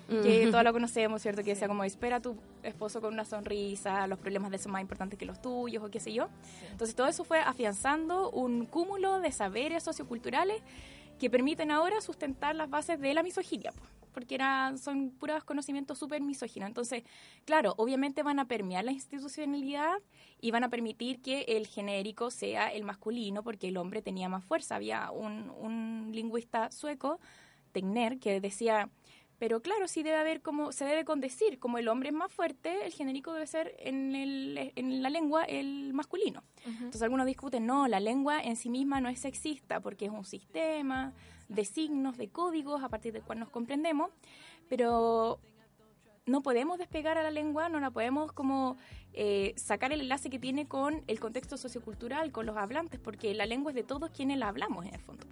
[0.09, 1.45] que todos lo conocemos, ¿cierto?
[1.45, 4.73] Que decía como, espera a tu esposo con una sonrisa, los problemas de él son
[4.73, 6.31] más importantes que los tuyos, o qué sé yo.
[6.71, 10.63] Entonces todo eso fue afianzando un cúmulo de saberes socioculturales
[11.21, 15.99] que permiten ahora sustentar las bases de la misoginia, po, porque eran, son puros conocimientos
[15.99, 16.67] súper misóginos.
[16.67, 17.05] Entonces,
[17.45, 19.99] claro, obviamente van a permear la institucionalidad
[20.41, 24.43] y van a permitir que el genérico sea el masculino, porque el hombre tenía más
[24.43, 24.77] fuerza.
[24.77, 27.21] Había un, un lingüista sueco,
[27.73, 28.89] Tegner, que decía,
[29.41, 32.85] pero claro, sí debe haber como, se debe condecir, como el hombre es más fuerte,
[32.87, 36.45] el genérico debe ser en, el, en la lengua el masculino.
[36.67, 40.25] Entonces algunos discuten, no, la lengua en sí misma no es sexista porque es un
[40.27, 41.13] sistema
[41.49, 44.11] de signos, de códigos a partir del cual nos comprendemos,
[44.69, 45.41] pero
[46.27, 48.77] no podemos despegar a la lengua, no la podemos como
[49.15, 53.47] eh, sacar el enlace que tiene con el contexto sociocultural, con los hablantes, porque la
[53.47, 55.27] lengua es de todos quienes la hablamos en el fondo.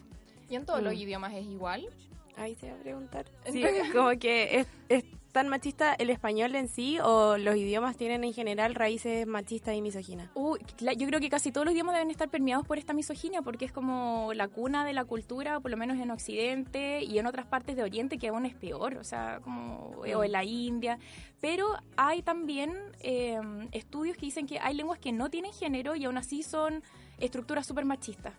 [0.48, 0.96] ¿Y en todos los Mm.
[0.96, 1.86] idiomas es igual?
[2.36, 3.26] Ahí se va a preguntar.
[3.50, 3.62] Sí,
[3.92, 8.32] como que es, es tan machista el español en sí o los idiomas tienen en
[8.32, 10.30] general raíces machistas y misóginas.
[10.34, 13.42] Uy, cla- yo creo que casi todos los idiomas deben estar permeados por esta misoginia
[13.42, 17.26] porque es como la cuna de la cultura, por lo menos en Occidente y en
[17.26, 20.98] otras partes de Oriente que aún es peor, o sea, como o en la India.
[21.40, 23.38] Pero hay también eh,
[23.72, 26.82] estudios que dicen que hay lenguas que no tienen género y aún así son
[27.18, 28.32] estructuras súper machistas.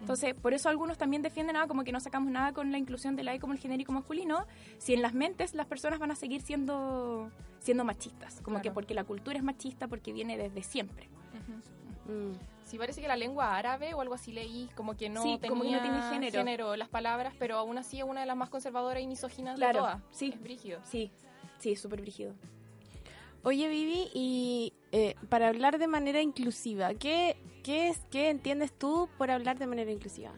[0.00, 3.16] Entonces, por eso algunos también defienden ah, como que no sacamos nada con la inclusión
[3.16, 4.46] de la E como el genérico masculino,
[4.78, 7.30] si en las mentes las personas van a seguir siendo
[7.60, 11.08] siendo machistas, como que porque la cultura es machista porque viene desde siempre.
[12.06, 12.32] Mm.
[12.64, 15.48] Sí, parece que la lengua árabe o algo así leí, como que no, Sí, tenía
[15.48, 15.80] como que no
[16.10, 16.76] tiene género.
[16.76, 19.80] las palabras, pero aún así es una de las más conservadoras y misóginas Claro, de
[19.80, 20.02] todas.
[20.10, 20.30] sí.
[20.34, 20.80] Es brígido.
[20.84, 21.10] Sí,
[21.58, 22.34] sí, súper brígido.
[23.46, 29.08] Oye, Vivi, y eh, para hablar de manera inclusiva, ¿qué, qué, es, ¿qué entiendes tú
[29.18, 30.32] por hablar de manera inclusiva?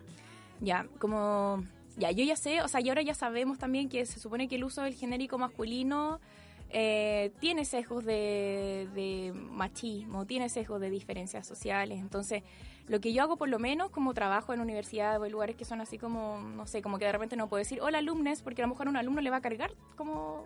[0.61, 1.65] Ya, como...
[1.97, 4.57] Ya, yo ya sé, o sea, y ahora ya sabemos también que se supone que
[4.57, 6.21] el uso del genérico masculino
[6.69, 12.01] eh, tiene sesgos de, de machismo, tiene sesgos de diferencias sociales.
[12.01, 12.43] Entonces,
[12.89, 15.65] lo que yo hago por lo menos como trabajo en universidad o en lugares que
[15.65, 18.61] son así como, no sé, como que de repente no puedo decir, hola alumnes, porque
[18.61, 20.45] a lo mejor a un alumno le va a cargar como...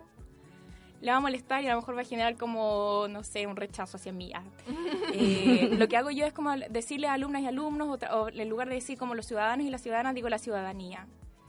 [1.03, 3.55] Le va a molestar y a lo mejor va a generar como, no sé, un
[3.57, 4.31] rechazo hacia mí.
[4.33, 4.41] Ah.
[5.13, 8.67] Eh, lo que hago yo es como decirle a alumnas y alumnos, o, en lugar
[8.69, 11.05] de decir como los ciudadanos y las ciudadanas, digo la ciudadanía,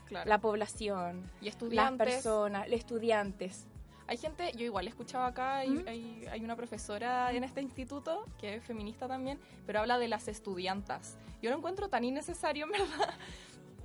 [0.07, 0.29] Claro.
[0.29, 2.13] la población, y las estudiantes.
[2.15, 3.65] personas, los estudiantes.
[4.07, 5.87] Hay gente, yo igual he escuchado acá, hay, ¿Mm?
[5.87, 10.27] hay, hay una profesora en este instituto que es feminista también, pero habla de las
[10.27, 11.17] estudiantas.
[11.41, 13.13] Yo lo encuentro tan innecesario, en verdad,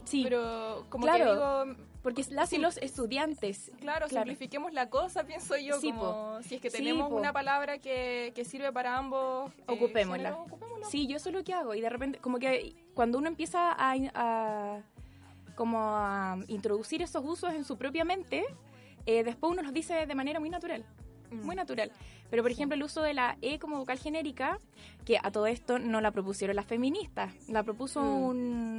[0.04, 0.22] Sí.
[0.24, 1.24] Pero como Claro.
[1.24, 1.30] que
[1.72, 3.70] digo, Porque la hacen los estudiantes.
[3.80, 4.24] claro, Claro.
[4.26, 7.16] simplifiquemos la cosa, pienso yo, Sí, como si es que Sí, tenemos po.
[7.16, 10.30] una palabra que, que sirve para ambos, eh, Ocupémosla.
[10.30, 10.86] géneros, ocupémosla.
[10.86, 11.74] Sí, yo eso es lo que hago.
[11.74, 14.80] Y de repente, como que cuando uno empieza a, a-
[15.56, 18.44] como a introducir esos usos en su propia mente,
[19.04, 20.84] eh, después uno los dice de manera muy natural.
[21.30, 21.44] Mm.
[21.44, 21.92] Muy natural.
[22.30, 24.58] Pero, por ejemplo, el uso de la E como vocal genérica,
[25.04, 28.22] que a todo esto no la propusieron las feministas, la propuso Mm.
[28.24, 28.69] un,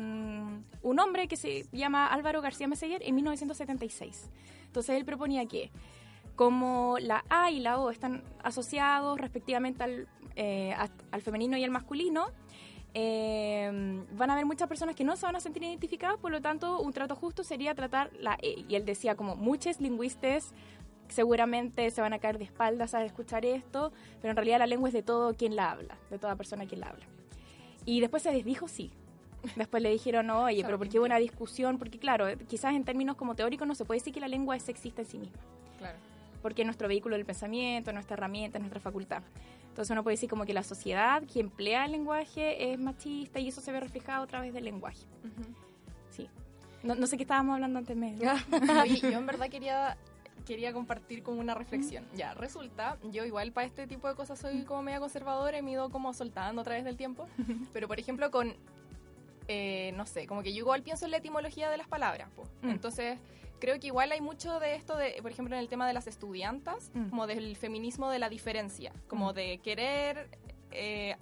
[0.84, 4.30] un hombre que se llama Álvaro García Meseguer en 1976.
[4.66, 5.72] Entonces él proponía que,
[6.36, 10.74] como la A y la O están asociados respectivamente al, eh,
[11.12, 12.28] al femenino y al masculino,
[12.94, 16.42] eh, van a haber muchas personas que no se van a sentir identificadas, por lo
[16.42, 18.66] tanto, un trato justo sería tratar la E.
[18.68, 20.54] Y él decía como muchos lingüistas
[21.08, 23.92] seguramente se van a caer de espaldas al escuchar esto,
[24.22, 26.82] pero en realidad la lengua es de todo quien la habla, de toda persona quien
[26.82, 27.06] la habla.
[27.86, 28.92] Y después se desdijo, sí.
[29.56, 31.78] Después le dijeron, no, oye, pero ¿por qué hubo una discusión?
[31.78, 34.64] Porque claro, quizás en términos como teóricos no se puede decir que la lengua es
[34.64, 35.38] sexista en sí misma
[35.80, 35.98] Claro.
[36.42, 39.24] porque es nuestro vehículo del pensamiento, nuestra herramienta, es nuestra facultad.
[39.70, 43.48] Entonces uno puede decir como que la sociedad que emplea el lenguaje es machista y
[43.48, 45.06] eso se ve reflejado a través del lenguaje.
[45.24, 45.50] Ujú.
[46.10, 46.30] Sí.
[46.84, 47.96] No, no sé qué estábamos hablando antes.
[47.96, 48.16] Me...
[48.84, 49.98] Oye, yo en verdad quería
[50.46, 52.04] quería compartir como una reflexión.
[52.16, 55.70] Ya, resulta, yo igual para este tipo de cosas soy como media conservadora y me
[55.70, 57.28] he ido como soltando a través del tiempo.
[57.74, 58.54] Pero por ejemplo con,
[59.54, 62.30] eh, no sé, como que yo igual pienso en la etimología de las palabras.
[62.62, 62.70] Mm.
[62.70, 63.20] Entonces,
[63.60, 66.08] creo que igual hay mucho de esto, de, por ejemplo, en el tema de las
[66.08, 67.10] estudiantas, Mm.
[67.10, 69.36] como del feminismo de la diferencia, como Mm.
[69.36, 70.30] de querer...
[70.72, 71.16] eh,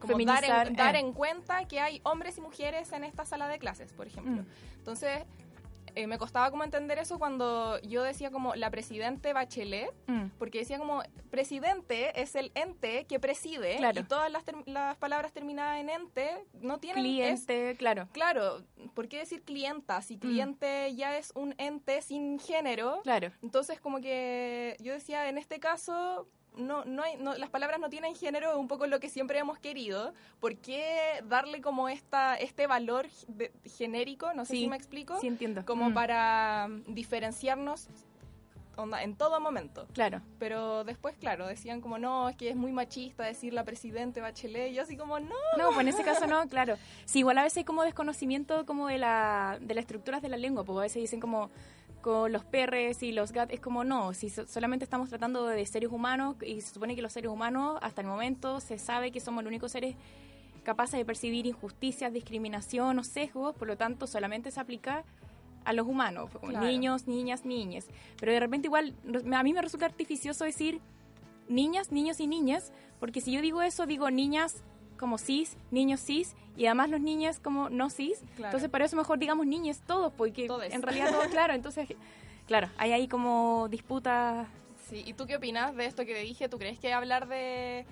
[0.00, 1.00] como dar en, dar eh.
[1.00, 4.44] en cuenta que hay hombres y mujeres en esta sala de clases, por ejemplo.
[4.78, 5.24] Entonces,
[5.98, 10.28] eh, me costaba como entender eso cuando yo decía como la presidente Bachelet, Mm.
[10.38, 14.00] porque decía como presidente es el ente que preside Claro.
[14.00, 16.30] y todas las, palabras terminadas en ente
[16.60, 17.04] no tienen...
[17.04, 18.08] es- Cliente, claro.
[18.12, 18.62] claro,
[18.94, 20.00] ¿por qué decir clienta?
[20.02, 23.32] Si cliente ya es un ente sin género, Claro.
[23.42, 26.28] entonces como que yo decía, en este caso...
[26.56, 29.38] No, no hay, no, las palabras no tienen género, es un poco lo que siempre
[29.38, 30.12] hemos querido.
[30.40, 34.32] ¿Por qué darle como esta, este valor de- genérico?
[34.34, 35.64] No sé Sí, si me explico Sí, entiendo.
[35.64, 35.94] como Mm.
[35.94, 37.88] para mm, diferenciarnos
[38.76, 39.86] onda, en todo momento.
[39.92, 40.20] Claro.
[40.38, 44.70] Pero después, claro, decían como, no, es que es muy machista decir la presidente Bachelet.
[44.70, 45.34] Y yo así como, no.
[45.56, 46.76] No, pues en ese caso no, claro.
[47.04, 50.36] Sí, igual a veces hay como desconocimiento como de la de las estructuras de la
[50.36, 51.50] lengua, porque a veces dicen como
[52.02, 55.64] con los perres y los gat, es como no, si so- solamente estamos tratando de
[55.66, 59.20] seres humanos y se supone que los seres humanos hasta el momento se sabe que
[59.20, 59.96] somos los únicos seres
[60.62, 65.02] capaces de percibir injusticias, discriminación o sesgos, por lo tanto solamente se aplica
[65.64, 66.66] a los humanos, como Claro.
[66.66, 67.88] niños, niñas, niñes.
[68.18, 68.94] Pero de repente igual
[69.34, 70.80] a mí me resulta artificioso decir
[71.48, 74.62] niñas, niños y niñas, porque si yo digo eso, digo niñas
[74.98, 78.18] como cis, niños cis, y además los niños como no cis.
[78.36, 78.48] Claro.
[78.48, 80.74] Entonces, para eso mejor digamos niñes todos, porque Todes.
[80.74, 81.54] en realidad todo claro.
[81.54, 81.88] Entonces,
[82.46, 84.46] claro, hay ahí como disputas.
[84.90, 86.48] Sí, ¿y tú qué opinas de esto que te dije?
[86.48, 87.84] ¿Tú crees que hablar de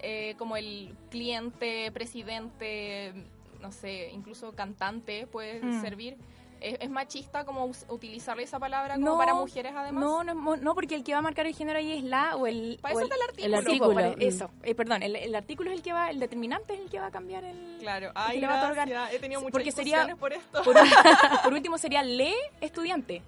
[0.00, 3.12] eh, como el cliente, presidente,
[3.60, 5.80] no sé, incluso cantante puede Mm.
[5.80, 6.16] servir?
[6.62, 10.02] ¿Es, es machista como utilizar esa palabra como No, para mujeres además?
[10.04, 12.46] No, no, no, porque el que va a marcar el género ahí es la o
[12.46, 12.78] el.
[12.80, 13.92] Para o eso el, está el artículo.
[13.92, 14.00] el artículo.
[14.18, 14.28] Sí, Mm.
[14.28, 16.98] eso, eh, perdón, el, el artículo es el que va, el determinante es el que
[17.00, 17.78] va a cambiar el.
[17.80, 18.88] Claro, que ay, le va a otorgar.
[19.12, 20.62] He tenido muchas porque sería- por esto.
[20.62, 20.74] Por,
[21.44, 23.22] por último sería le estudiante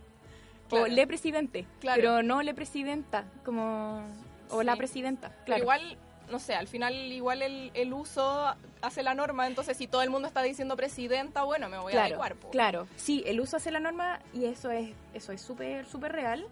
[0.69, 0.85] Claro.
[0.85, 1.97] o le presidente, Claro.
[2.01, 4.03] pero no le presidenta, como
[4.51, 5.29] o la presidenta.
[5.31, 5.63] Pero Claro.
[5.63, 5.99] igual,
[6.31, 10.11] no sé, al final igual el, el uso hace la norma, entonces si todo el
[10.11, 12.35] mundo está diciendo presidenta, bueno, me voy a claro, adecuar.
[12.37, 12.51] po.
[12.51, 12.87] claro.
[12.97, 16.47] Sí, el uso hace la norma y eso es eso es súper súper real.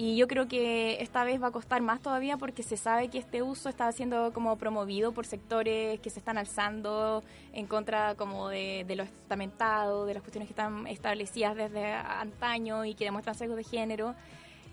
[0.00, 3.18] Y yo creo que esta vez va a costar más todavía porque se sabe que
[3.18, 8.48] este uso está siendo como promovido por sectores que se están alzando en contra como
[8.48, 13.34] de, de lo estamentado, de las cuestiones que están establecidas desde antaño y que demuestran
[13.34, 14.14] sesgos de género.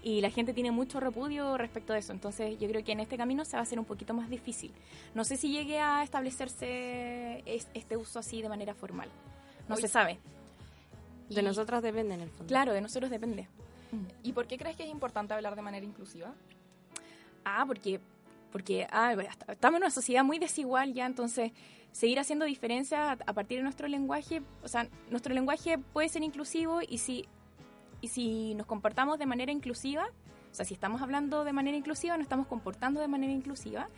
[0.05, 2.13] Y la gente tiene mucho repudio respecto a eso.
[2.13, 4.71] Entonces yo creo que en este camino se va a hacer un poquito más difícil.
[5.15, 9.09] No sé si llegue a establecerse es- este uso así de manera formal.
[9.67, 10.19] No Oye, se sabe.
[11.29, 12.45] De nosotras depende en el fondo.
[12.45, 13.47] Claro, de nosotros depende.
[14.21, 16.33] ¿Y por qué crees que es importante hablar de manera inclusiva?
[17.43, 17.99] Ah, porque,
[18.51, 21.51] porque ah, est- estamos en una sociedad muy desigual ya, entonces
[21.91, 26.23] seguir haciendo diferencias a, a partir de nuestro lenguaje, o sea, nuestro lenguaje puede ser
[26.23, 27.25] inclusivo y si,
[28.05, 30.05] y si nos comportamos de manera inclusiva,
[30.51, 33.89] o sea, si estamos hablando de manera inclusiva, nos estamos comportando de manera inclusiva,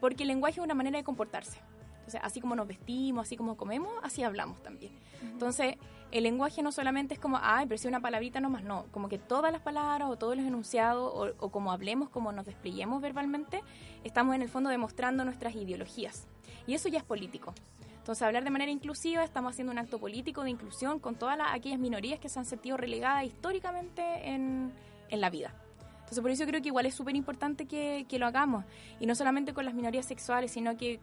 [0.00, 1.60] porque el lenguaje es una manera de comportarse.
[1.98, 4.94] Entonces, así como nos vestimos, así como comemos, así hablamos también.
[5.20, 5.76] Entonces,
[6.10, 8.86] el lenguaje no solamente es como, ay, pero si una palabrita nomás, no.
[8.92, 12.46] Como que todas las palabras o todos los enunciados o, o como hablemos, como nos
[12.46, 13.62] despleguemos verbalmente,
[14.04, 16.26] estamos en el fondo demostrando nuestras ideologías.
[16.66, 17.52] Y eso ya es político.
[18.00, 21.52] Entonces, hablar de manera inclusiva, estamos haciendo un acto político de inclusión con todas las,
[21.52, 24.72] aquellas minorías que se han sentido relegadas históricamente en,
[25.10, 25.54] en la vida.
[25.98, 28.64] Entonces, por eso creo que igual es súper importante que, que, lo hagamos.
[28.98, 30.98] Y no solamente con las minorías sexuales, sino que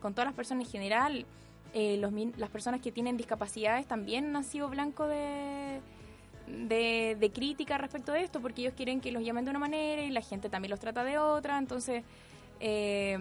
[0.00, 1.26] con todas las personas en general.
[1.74, 5.80] Eh, los, las personas que tienen discapacidades también han sido blanco de,
[6.46, 10.02] de, de, crítica respecto de esto, porque ellos quieren que los llamen de una manera
[10.02, 11.56] y la gente también los trata de otra.
[11.56, 12.04] Entonces,
[12.60, 13.18] eh,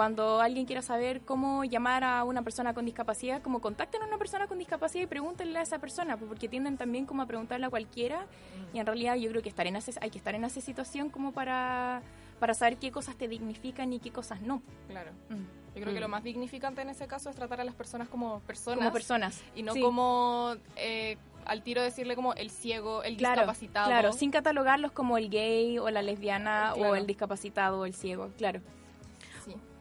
[0.00, 4.16] cuando alguien quiera saber cómo llamar a una persona con discapacidad, como contacten a una
[4.16, 7.66] persona con discapacidad y pregúntenle a esa persona, pues, porque tienden también como a preguntarle
[7.66, 8.24] a cualquiera
[8.72, 11.32] y en realidad yo creo que estar en hay que estar en esa situación como
[11.32, 12.00] para,
[12.38, 14.62] para saber qué cosas te dignifican y qué cosas no.
[14.88, 15.10] Claro.
[15.28, 15.76] Mm.
[15.76, 18.40] Yo creo que lo más dignificante en ese caso es tratar a las personas como
[18.40, 18.78] personas.
[18.78, 19.42] Como personas.
[19.54, 23.88] Y no como eh, al tiro decirle como el ciego, el discapacitado.
[23.88, 28.30] Claro, sin catalogarlos como el gay o la lesbiana o el discapacitado o el ciego,
[28.38, 28.62] claro.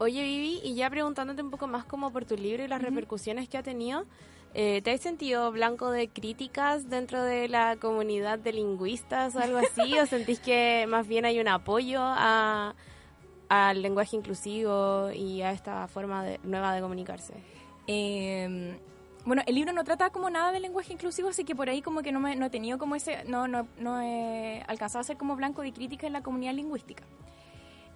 [0.01, 3.49] Oye, Vivi, y ya preguntándote un poco más como por tu libro y las repercusiones
[3.49, 4.05] que ha tenido,
[4.53, 9.57] eh, ¿te has sentido blanco de críticas dentro de la comunidad de lingüistas o algo
[9.57, 9.99] así?
[9.99, 12.75] ¿O sentís que más bien hay un apoyo a,
[13.49, 17.33] al lenguaje inclusivo y a esta forma de, nueva de comunicarse?
[17.85, 18.79] Eh,
[19.25, 22.03] bueno, el libro no trata como nada de lenguaje inclusivo, así que por ahí como
[22.03, 25.17] que no, me, no he tenido como ese, no, no, no he alcanzado a ser
[25.17, 27.03] como blanco de críticas en la comunidad lingüística.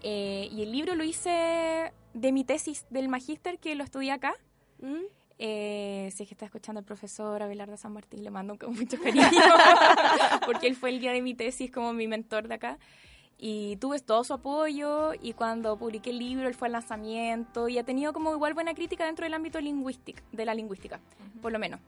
[0.04, 4.36] Eh, y el libro lo hice de mi tesis del magíster que lo estudié acá.
[4.80, 5.06] ¿Mm?
[5.40, 9.26] Eh, si es que está escuchando el profesor Abelardo San Martín, le mando mucho cariño,
[10.46, 12.78] porque él fue el guía de mi tesis como mi mentor de acá.
[13.38, 17.78] Y tuve todo su apoyo y cuando publiqué el libro, él fue al lanzamiento y
[17.78, 21.00] ha tenido como igual buena crítica dentro del ámbito lingüístico, de la lingüística,
[21.42, 21.82] por lo menos.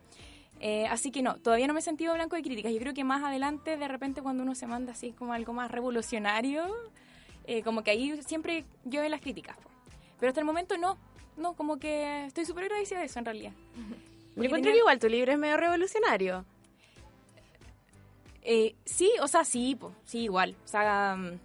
[0.59, 2.73] Eh, así que no, todavía no me he sentido blanco de críticas.
[2.73, 5.71] Yo creo que más adelante, de repente, cuando uno se manda así como algo más
[5.71, 6.65] revolucionario,
[7.47, 9.57] eh, como que ahí siempre yo en las críticas.
[10.19, 10.97] Pero hasta el momento no,
[11.37, 13.51] no, como que estoy súper agradecida de eso en realidad.
[14.35, 16.45] Yo encuentro que igual tu libro es medio revolucionario.
[18.41, 20.55] Eh, sí, o sea, sí, sí, igual.
[20.63, 21.39] O sea, mm,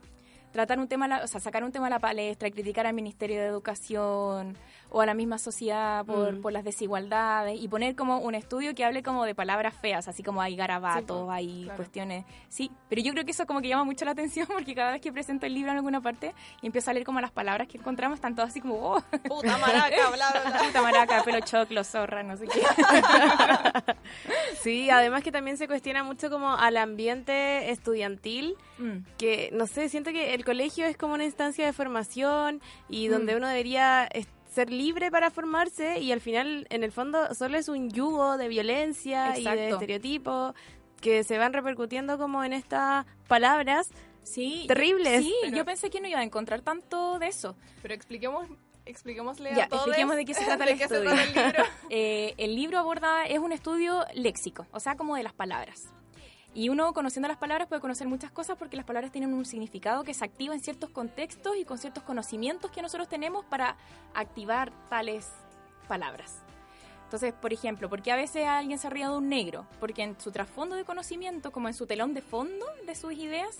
[0.52, 3.46] tratar un tema, o sea, sacar un tema a la palestra, criticar al Ministerio de
[3.46, 4.56] Educación,
[4.90, 6.42] o a la misma sociedad por, mm.
[6.42, 10.22] por, las desigualdades y poner como un estudio que hable como de palabras feas, así
[10.22, 12.24] como hay garabatos, hay cuestiones.
[12.48, 15.00] Sí, pero yo creo que eso como que llama mucho la atención porque cada vez
[15.00, 17.78] que presento el libro en alguna parte y empiezo a leer como las palabras que
[17.78, 19.00] encontramos, están todas así como, oh.
[19.24, 22.60] Puta maraca, bla, bla, Puta maraca, pelo choclo, zorra, no sé qué.
[24.62, 28.98] sí, además que también se cuestiona mucho como al ambiente estudiantil, mm.
[29.18, 33.34] que no sé, siento que el colegio es como una instancia de formación y donde
[33.34, 33.36] mm.
[33.36, 34.08] uno debería
[34.50, 38.48] ser libre para formarse y al final, en el fondo, solo es un yugo de
[38.48, 40.54] violencia y de estereotipos
[41.00, 43.88] que se van repercutiendo como en estas palabras
[44.22, 45.24] sí, terribles.
[45.24, 47.56] sí, yo pensé que no iba a encontrar tanto de eso.
[47.80, 48.48] Pero expliquemos
[48.86, 51.10] expliquémosle ya, a todos expliquemos de qué se trata el estudio.
[51.12, 51.64] el libro.
[51.90, 55.92] Eh, el libro aborda, es un estudio léxico, o sea, como de las palabras.
[56.52, 60.02] Y uno conociendo las palabras puede conocer muchas cosas porque las palabras tienen un significado
[60.02, 63.76] que se activa en ciertos contextos y con ciertos conocimientos que nosotros tenemos para
[64.14, 65.28] activar tales
[65.86, 66.42] palabras.
[67.04, 69.66] Entonces, por ejemplo, ¿por qué a veces alguien se ríe de un negro?
[69.78, 73.58] Porque en su trasfondo de conocimiento, como en su telón de fondo de sus ideas,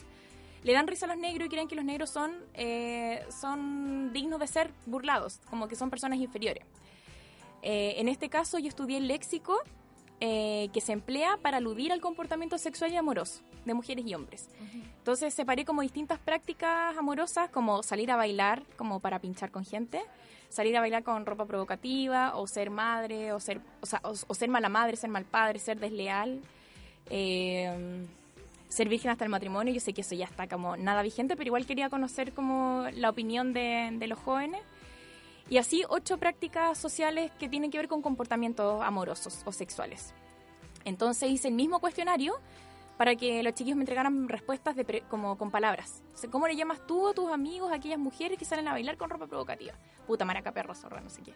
[0.62, 4.38] le dan risa a los negros y creen que los negros son, eh, son dignos
[4.41, 6.64] de ser burlados, como que son personas inferiores.
[7.62, 9.59] Eh, en este caso, yo estudié léxico
[10.20, 14.48] eh, que se emplea para aludir al comportamiento sexual y amoroso de mujeres y hombres.
[14.98, 20.02] Entonces separé como distintas prácticas amorosas, como salir a bailar, como para pinchar con gente,
[20.50, 24.50] salir a bailar con ropa provocativa, o ser madre, o ser, o, sea, o, ser
[24.50, 26.40] mala madre, ser mal padre, ser desleal.
[27.08, 28.06] Eh,
[28.68, 31.48] ser virgen hasta el matrimonio, yo sé que eso ya está como nada vigente, pero
[31.48, 34.60] igual quería conocer como la opinión de, de los jóvenes.
[35.51, 40.14] Y así ocho prácticas sociales que tienen que ver con comportamientos amorosos o sexuales.
[40.84, 42.40] Entonces hice el mismo cuestionario
[42.96, 46.05] para que los chiquillos me entregaran respuestas de como con palabras.
[46.30, 49.11] ¿Cómo le llamas tú a tus amigos, a aquellas mujeres que salen a bailar con
[49.11, 49.74] ropa provocativa?
[50.07, 51.34] Puta, maraca, perro, zorra, no sé qué.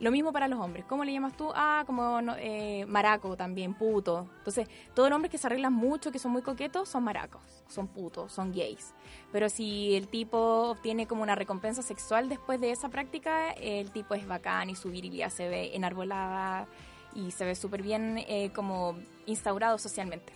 [0.00, 0.84] Lo mismo para los hombres.
[0.84, 1.50] ¿Cómo le llamas tú?
[1.54, 4.28] Ah, como eh, maraco también, puto.
[4.38, 7.88] Entonces, todos los hombres que se arreglan mucho, que son muy coquetos, son maracos, son
[7.88, 8.94] putos, son gays.
[9.32, 14.14] Pero si el tipo obtiene como una recompensa sexual después de esa práctica, el tipo
[14.14, 16.68] es bacán y su virilidad se ve enarbolada
[17.14, 18.96] y se ve súper bien eh, como
[19.26, 20.32] instaurado socialmente.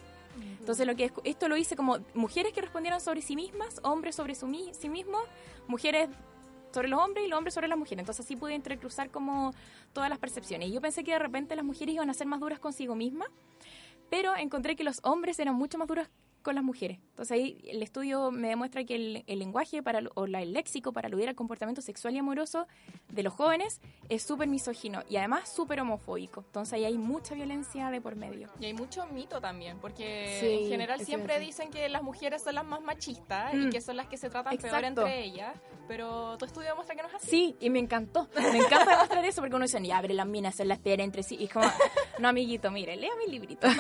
[0.58, 4.34] Entonces lo que esto lo hice como mujeres que respondieron sobre sí mismas, hombres sobre
[4.34, 5.22] su, sí mismos,
[5.66, 6.08] mujeres
[6.72, 8.00] sobre los hombres y los hombres sobre las mujeres.
[8.00, 9.54] Entonces así pude entrecruzar como
[9.92, 10.68] todas las percepciones.
[10.68, 13.28] Y yo pensé que de repente las mujeres iban a ser más duras consigo mismas,
[14.10, 16.08] pero encontré que los hombres eran mucho más duros
[16.42, 16.98] con las mujeres.
[17.10, 20.92] Entonces ahí el estudio me demuestra que el, el lenguaje para, o la, el léxico
[20.92, 22.66] para aludir al comportamiento sexual y amoroso
[23.10, 26.40] de los jóvenes es súper misógino y además súper homofóbico.
[26.46, 28.48] Entonces ahí hay mucha violencia de por medio.
[28.60, 32.54] Y hay mucho mito también, porque Sí, en general siempre dicen que las mujeres son
[32.56, 33.70] las más machistas y Mm.
[33.70, 34.86] que son las que se tratan peor Exacto.
[35.02, 35.54] entre ellas,
[35.86, 37.26] pero tu estudio demuestra que no es así.
[37.28, 38.28] Sí, y me encantó.
[38.36, 41.22] Me encanta demostrar eso porque uno dice, ya, abre las minas, se las pelean entre
[41.22, 41.36] sí.
[41.38, 41.66] Y es como,
[42.18, 43.66] no, amiguito, mire, lea mi librito.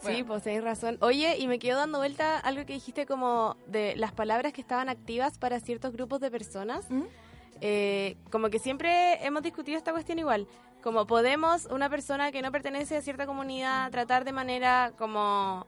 [0.00, 0.98] Sí, pues tenés razón.
[1.00, 4.88] Oye, y me quedo dando vuelta algo que dijiste como de las palabras que estaban
[4.88, 6.88] activas para ciertos grupos de personas.
[6.90, 7.02] ¿Mm?
[7.60, 10.46] Eh, como que siempre hemos discutido esta cuestión igual.
[10.82, 15.66] Como podemos, una persona que no pertenece a cierta comunidad, tratar de manera como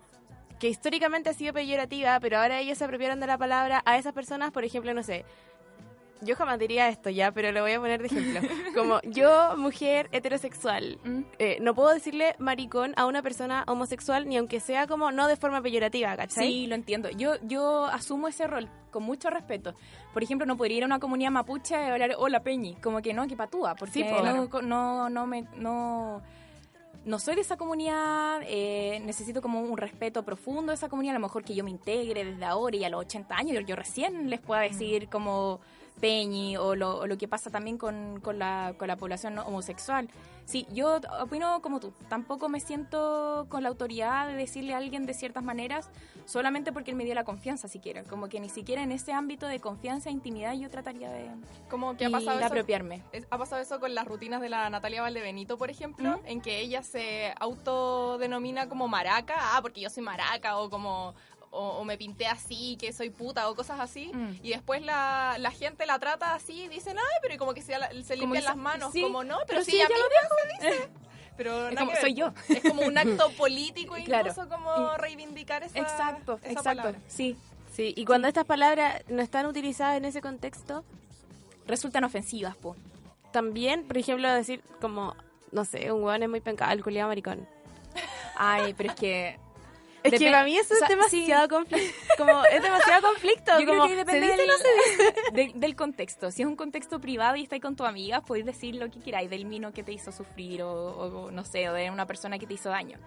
[0.61, 4.13] que históricamente ha sido peyorativa, pero ahora ellos se apropiaron de la palabra a esas
[4.13, 5.25] personas, por ejemplo, no sé.
[6.23, 8.41] Yo jamás diría esto ya, pero lo voy a poner de ejemplo.
[8.75, 11.21] Como yo, mujer heterosexual, ¿Mm?
[11.39, 15.37] eh, no puedo decirle maricón a una persona homosexual ni aunque sea como no de
[15.37, 16.47] forma peyorativa, ¿cachai?
[16.47, 17.09] Sí, lo entiendo.
[17.11, 19.75] Yo, yo asumo ese rol con mucho respeto.
[20.13, 23.15] Por ejemplo, no podría ir a una comunidad mapuche y hablar hola peñi, como que
[23.15, 24.23] no, que patúa, porque Sí, po.
[24.23, 26.21] no, no, no me, no,
[27.05, 31.19] no soy de esa comunidad, eh, necesito como un respeto profundo de esa comunidad, a
[31.19, 33.77] lo mejor que yo me integre desde ahora y a los 80 años, yo, yo
[33.77, 35.61] recién les pueda decir como
[36.01, 39.43] peñi o lo, o lo que pasa también con, con, la, con la población no
[39.43, 40.09] homosexual.
[40.47, 45.07] Sí, yo opino como tú, tampoco me siento con la autoridad de decirle a alguien
[45.07, 45.89] de ciertas maneras
[46.25, 49.47] solamente porque él me dio la confianza siquiera, como que ni siquiera en ese ámbito
[49.47, 51.31] de confianza e intimidad yo trataría de,
[51.69, 53.03] Como que ha pasado de eso apropiarme.
[53.31, 56.83] Ha pasado eso con las rutinas de la Natalia Valdebenito, por ejemplo, en que ella
[56.83, 61.15] se autodenomina como maraca, ah, porque yo soy maraca, o como
[61.51, 64.37] o, o me pinté así, que soy puta, o cosas así, Mm.
[64.43, 67.75] y después la, la gente la trata así y dicen, ay, pero como que se,
[68.05, 70.89] se limpian dice- las manos, sí, como no, pero, sí, lo se dice.
[71.37, 72.33] Pero Es como, soy yo.
[72.51, 74.29] Es como un acto político Claro.
[74.29, 77.01] incluso como reivindicar esa Exacto, esa exacto, palabra.
[77.09, 77.35] sí.
[77.75, 80.85] Sí, y cuando estas palabras no están utilizadas en ese contexto,
[81.67, 82.77] Resultan ofensivas, po.
[83.33, 85.15] también, por ejemplo, decir como,
[85.53, 87.49] no sé, un hueón es muy penca, el culiado maricón.
[88.37, 89.39] Ay, pero es que...
[90.03, 91.95] Es que para mí eso o sea, es demasiado conflicto.
[92.17, 93.53] Como, es demasiado conflicto.
[93.61, 94.69] Yo creo como, que depende ¿se dice del, no se
[95.05, 95.15] dice?
[95.33, 96.31] del- del contexto.
[96.31, 99.29] Si es un contexto privado y estáis con tu amiga, podéis decir lo que queráis
[99.31, 102.47] del mino que te hizo sufrir o, o, no sé, o de una persona que
[102.47, 102.99] te hizo daño.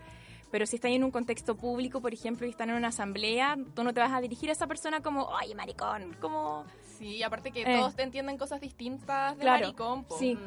[0.51, 3.83] Pero si estáis en un contexto público, por ejemplo, y están en una asamblea, tú
[3.83, 6.63] no te vas a dirigir a esa persona como, oye, maricón, como...
[6.99, 7.75] Sí, aparte que Eh.
[7.79, 10.03] todos te entienden cosas distintas de Claro, maricón.
[10.05, 10.15] po.
[10.19, 10.37] sí.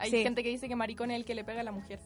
[0.00, 0.22] Hay Sí.
[0.24, 2.00] gente que dice que maricón es el que le pega a la mujer.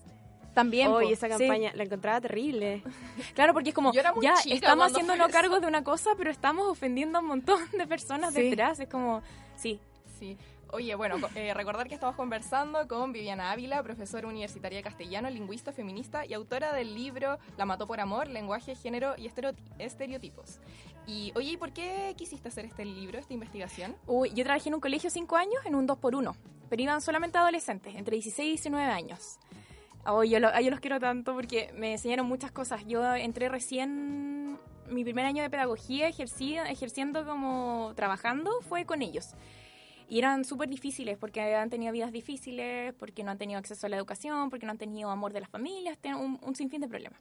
[0.56, 1.44] También, Oye, po, esa sí.
[1.46, 2.82] campaña la encontraba terrible.
[3.34, 5.38] Claro, porque es como, Yo era muy ya, chica estamos haciéndonos fue eso.
[5.38, 8.40] cargo de una cosa, pero estamos ofendiendo a un montón de personas Sí.
[8.48, 8.80] detrás.
[8.80, 9.22] Es como,
[9.54, 9.78] sí,
[10.18, 10.38] Sí.
[10.72, 15.72] Oye, bueno, eh, recordar que estamos conversando con Viviana Ávila, profesora universitaria de castellano, lingüista,
[15.72, 20.58] feminista y autora del libro La mató por amor, lenguaje, género y estereo- estereotipos.
[21.06, 23.94] Y, oye, ¿y por qué quisiste hacer este libro, esta investigación?
[24.06, 26.34] Uy, yo trabajé en un colegio cinco años en un 2x1,
[26.68, 29.38] pero iban solamente adolescentes, entre 16 y 19 años.
[30.06, 32.84] Oh, yo, lo- yo los quiero tanto porque me enseñaron muchas cosas.
[32.86, 34.56] Yo entré recién,
[34.88, 39.34] mi primer año de pedagogía, ejercí, ejerciendo como trabajando, fue con ellos.
[40.08, 43.90] Y eran súper difíciles porque han tenido vidas difíciles, porque no han tenido acceso a
[43.90, 47.18] la educación, porque no han tenido amor de las familias, un, un sinfín de problemas.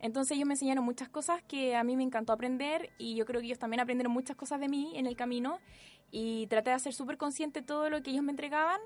[0.00, 3.40] Entonces ellos me enseñaron muchas cosas que a mí me encantó aprender y yo creo
[3.40, 5.58] que ellos también aprendieron muchas cosas de mí en el camino
[6.10, 8.80] y traté de hacer súper consciente todo lo que ellos me entregaban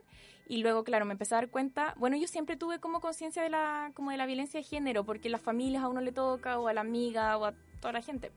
[0.50, 3.50] y luego, claro, me empecé a dar cuenta, bueno, yo siempre tuve como conciencia de
[3.50, 6.66] la, como de la violencia de género porque las familias a uno le toca o
[6.66, 8.32] a la amiga o a toda la gente.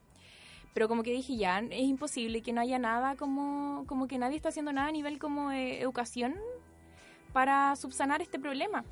[0.76, 4.36] Pero como que dije, ya, es imposible que no haya nada como, como que nadie
[4.36, 6.36] está haciendo nada a nivel como de educación
[7.34, 8.86] para subsanar este problema.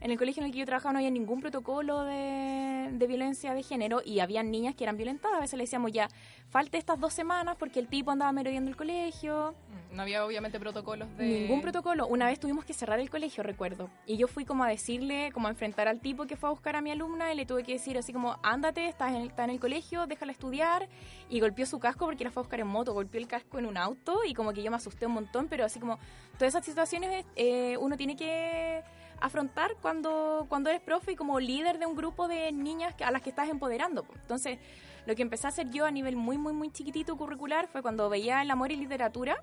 [0.00, 3.54] En el colegio en el que yo trabajaba no había ningún protocolo de, de violencia
[3.54, 5.38] de género y había niñas que eran violentadas.
[5.38, 6.08] A veces le decíamos ya,
[6.50, 9.54] falte estas dos semanas porque el tipo andaba merodeando el colegio.
[9.90, 11.24] No había obviamente protocolos de...
[11.24, 12.06] Ningún protocolo.
[12.06, 13.88] Una vez tuvimos que cerrar el colegio, recuerdo.
[14.06, 16.76] Y yo fui como a decirle, como a enfrentar al tipo que fue a buscar
[16.76, 19.44] a mi alumna y le tuve que decir así como, ándate, estás en el, está
[19.44, 20.88] en el colegio, déjala estudiar.
[21.30, 23.66] Y golpeó su casco porque la fue a buscar en moto, golpeó el casco en
[23.66, 25.98] un auto y como que yo me asusté un montón, pero así como
[26.38, 28.82] todas esas situaciones eh, uno tiene que
[29.24, 33.22] afrontar cuando, cuando eres profe y como líder de un grupo de niñas a las
[33.22, 34.04] que estás empoderando.
[34.04, 34.12] po.
[34.16, 34.58] Entonces,
[35.06, 38.10] lo que empecé a hacer yo a nivel muy, muy, muy chiquitito curricular fue cuando
[38.10, 39.42] veía el amor y literatura,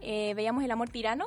[0.00, 1.26] eh, veíamos el amor tirano.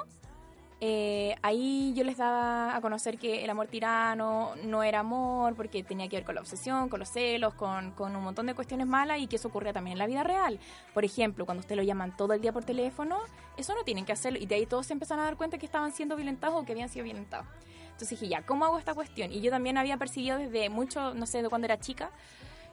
[0.84, 5.84] Eh, ahí yo les daba a conocer que el amor tirano no era amor porque
[5.84, 8.88] tenía que ver con la obsesión, con los celos, con, con un montón de cuestiones
[8.88, 10.59] malas y que eso ocurría también en la vida real.
[10.95, 13.19] Por ejemplo, cuando usted lo llaman todo el día por teléfono,
[13.57, 15.67] eso no tienen que hacerlo y de ahí todos se empezaron a dar cuenta que
[15.67, 17.45] estaban siendo violentados o que habían sido violentados.
[17.84, 19.32] Entonces dije, ya, ¿cómo hago esta cuestión?
[19.32, 22.09] Y yo también había percibido desde mucho, no sé, de cuando era chica,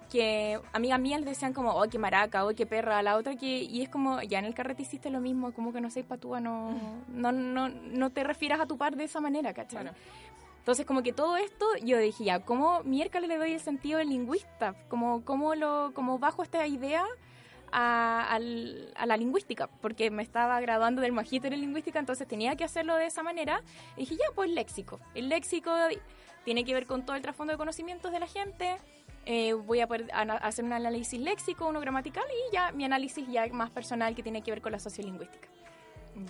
[0.08, 3.36] que amigas mías les decían como, oh, qué maraca, oh, qué perra, a la otra
[3.36, 6.06] que, y es como, ya en el carrete hiciste lo mismo, como que no seas
[6.06, 6.72] patúa, no,
[7.08, 9.82] no, no, no te refieras a tu par de esa manera, ¿cachai?
[9.82, 9.96] Claro.
[10.68, 14.04] Entonces, como que todo esto, yo dije, ya, ¿cómo miércoles le doy el sentido de
[14.04, 14.74] lingüista?
[14.88, 17.06] Como, cómo, lo, como bajo esta idea
[17.72, 19.68] a, a la lingüística?
[19.80, 23.62] Porque me estaba graduando del magíster en lingüística, entonces tenía que hacerlo de esa manera.
[23.96, 25.00] Y dije, ya, pues léxico.
[25.14, 25.70] El léxico
[26.44, 28.76] tiene que ver con todo el trasfondo de conocimientos de la gente.
[29.30, 30.08] Eh, voy a poder
[30.40, 34.40] hacer un análisis léxico, uno gramatical y ya mi análisis ya más personal que tiene
[34.40, 35.46] que ver con la sociolingüística.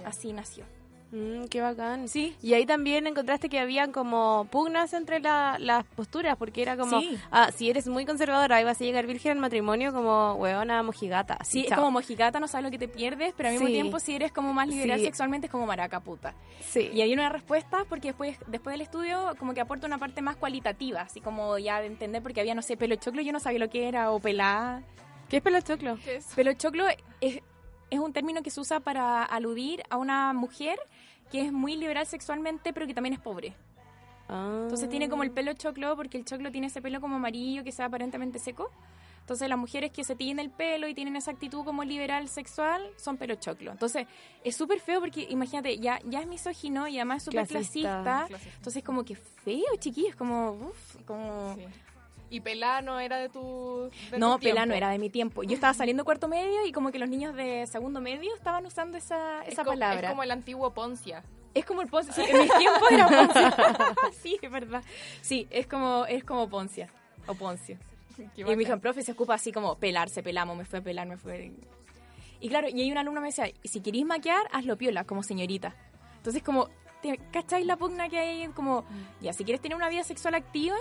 [0.05, 0.65] Así nació.
[1.11, 2.07] Mm, qué bacán.
[2.07, 2.37] Sí.
[2.43, 7.01] Y ahí también encontraste que habían como pugnas entre la- las posturas, porque era como,
[7.01, 7.19] Sí.
[7.31, 11.39] ah, si eres muy conservadora, ahí vas a llegar virgen al matrimonio como hueona mojigata.
[11.45, 13.73] Sí, es como mojigata, no sabes lo que te pierdes, pero al mismo Sí.
[13.73, 15.07] tiempo si eres como más liberal Sí.
[15.07, 16.35] sexualmente es como maraca puta.
[16.61, 16.91] Sí.
[16.93, 20.37] Y hay una respuesta porque después, después del estudio como que aporta una parte más
[20.37, 23.61] cualitativa, así como ya de entender porque había, no sé, pelo choclo, yo no sabía
[23.61, 24.83] lo que era, o pelada.
[25.31, 25.97] ¿Qué es pelo choclo?
[26.05, 26.27] ¿Qué es?
[26.35, 26.85] Pelo choclo
[27.23, 27.41] es,
[27.91, 30.79] es un término que se usa para aludir a una mujer
[31.31, 33.55] que es muy liberal sexualmente, pero que también es pobre.
[34.29, 37.73] Entonces tiene como el pelo choclo, porque el choclo tiene ese pelo como amarillo que
[37.73, 38.71] sea aparentemente seco.
[39.21, 42.83] Entonces las mujeres que se tiñen el pelo y tienen esa actitud como liberal sexual
[42.97, 43.73] son pelo choclo.
[43.73, 44.07] Entonces
[44.43, 48.03] es súper feo porque imagínate, ya, ya es misógino y además es súper Clasista.
[48.03, 48.25] clasista.
[48.29, 48.57] Clasista.
[48.57, 50.53] Entonces como que feo, chiquillos, como...
[50.53, 51.55] uf, como...
[51.57, 51.65] Sí.
[52.31, 53.91] Y pelá no era de tu.
[54.11, 55.43] de No, tu pelá no era de mi tiempo.
[55.45, 58.99] Yo estaba saliendo cuarto medio y como que los niños de segundo medio estaban usando
[58.99, 60.01] esa, Es esa co- palabra.
[60.01, 61.23] Es como el antiguo Poncia.
[61.55, 62.13] Es como el Poncia.
[62.13, 63.57] Sí, en mis tiempos era Poncia.
[64.23, 64.83] sí, es verdad.
[65.23, 66.89] Sí, es como, es como Poncia.
[67.27, 67.79] O Poncio.
[68.37, 71.17] Y mi hija profe se ocupa así como pelarse, pelamos, me fue a pelar, me
[71.17, 71.53] fue.
[72.41, 75.75] Y claro, y hay una alumna me decía, si queréis maquillar, hazlo piola, como señorita.
[76.17, 76.69] Entonces, como,
[77.01, 78.49] ¿te ¿cacháis la pugna que hay?
[78.49, 78.85] Como,
[79.21, 80.77] ya, si quieres tener una vida sexual activa,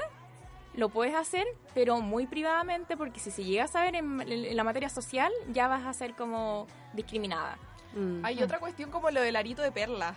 [0.77, 4.63] lo puedes hacer, pero muy privadamente, porque si se llega a saber en, en la
[4.63, 7.57] materia social, ya vas a ser como discriminada.
[7.93, 8.23] Mm.
[8.23, 10.15] Hay otra cuestión como lo del arito de perla.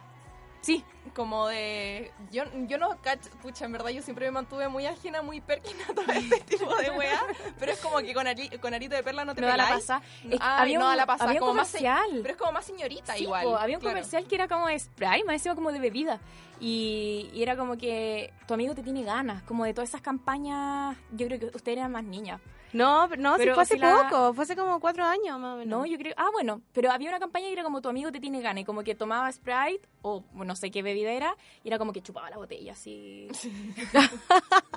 [0.63, 0.85] Sí,
[1.15, 2.13] Como de.
[2.31, 3.31] Yo, yo no cacho.
[3.41, 6.77] Pucha, en verdad yo siempre me mantuve muy ajena, muy perkina a todo este tipo
[6.77, 7.19] de weá.
[7.59, 9.65] Pero es como que con, ari- con arito de perla no te no da la
[9.65, 9.85] peláis.
[9.87, 10.03] pasada.
[10.25, 12.19] No, ay, no da la pasada, había un como más comercial.
[12.21, 13.45] Pero es como más señorita Sí, igual.
[13.45, 13.97] po, había un claro.
[13.97, 16.21] comercial que era como de spray, más encima como de bebida.
[16.61, 20.97] Y, y era como que tu amigo te tiene ganas, como de todas esas campañas.
[21.13, 22.41] Yo creo que usted era más niña.
[22.73, 25.55] No, pero no, Pero fue hace si la- poco, fue hace como cuatro años más
[25.55, 25.67] o menos.
[25.81, 26.15] No, yo creo.
[26.17, 28.65] Ah, bueno, pero había una campaña que era como tu amigo te tiene ganas, y
[28.65, 32.31] como que tomaba Sprite o no sé qué bebida era, y era como que chupaba
[32.31, 33.29] la botella así.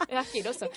[0.07, 0.69] era asqueroso.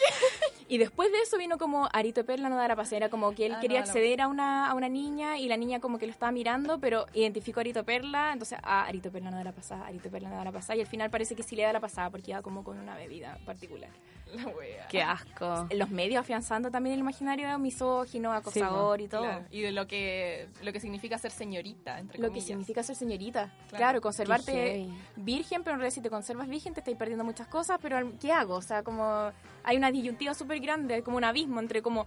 [0.68, 3.54] Y después de eso vino como Arito Perla no da la pasera, como que él
[3.54, 6.12] Ah, quería no acceder a una, a una niña y la niña como que lo
[6.12, 9.86] estaba mirando, pero identificó a Arito Perla, entonces, ah, Arito Perla no da la pasada,
[9.86, 11.80] Arito Perla no da la pasada, y al final parece que sí le da la
[11.80, 13.90] pasada porque iba como con una bebida particular.
[14.34, 14.86] La wea.
[14.88, 15.68] Qué asco.
[15.72, 19.22] Los medios afianzando también el imaginario misógino, acosador y todo.
[19.22, 22.96] Claro, Y de lo que, lo que significa ser señorita, entre Lo que significa ser
[22.96, 23.52] señorita.
[23.70, 24.00] Claro.
[24.00, 27.98] Conservarte virgen, pero en realidad si te conservas virgen te estáis perdiendo muchas cosas, pero
[28.20, 28.56] ¿qué hago?
[28.56, 29.30] O sea, como
[29.64, 32.06] hay una disyuntiva súper grande, hay como un abismo entre como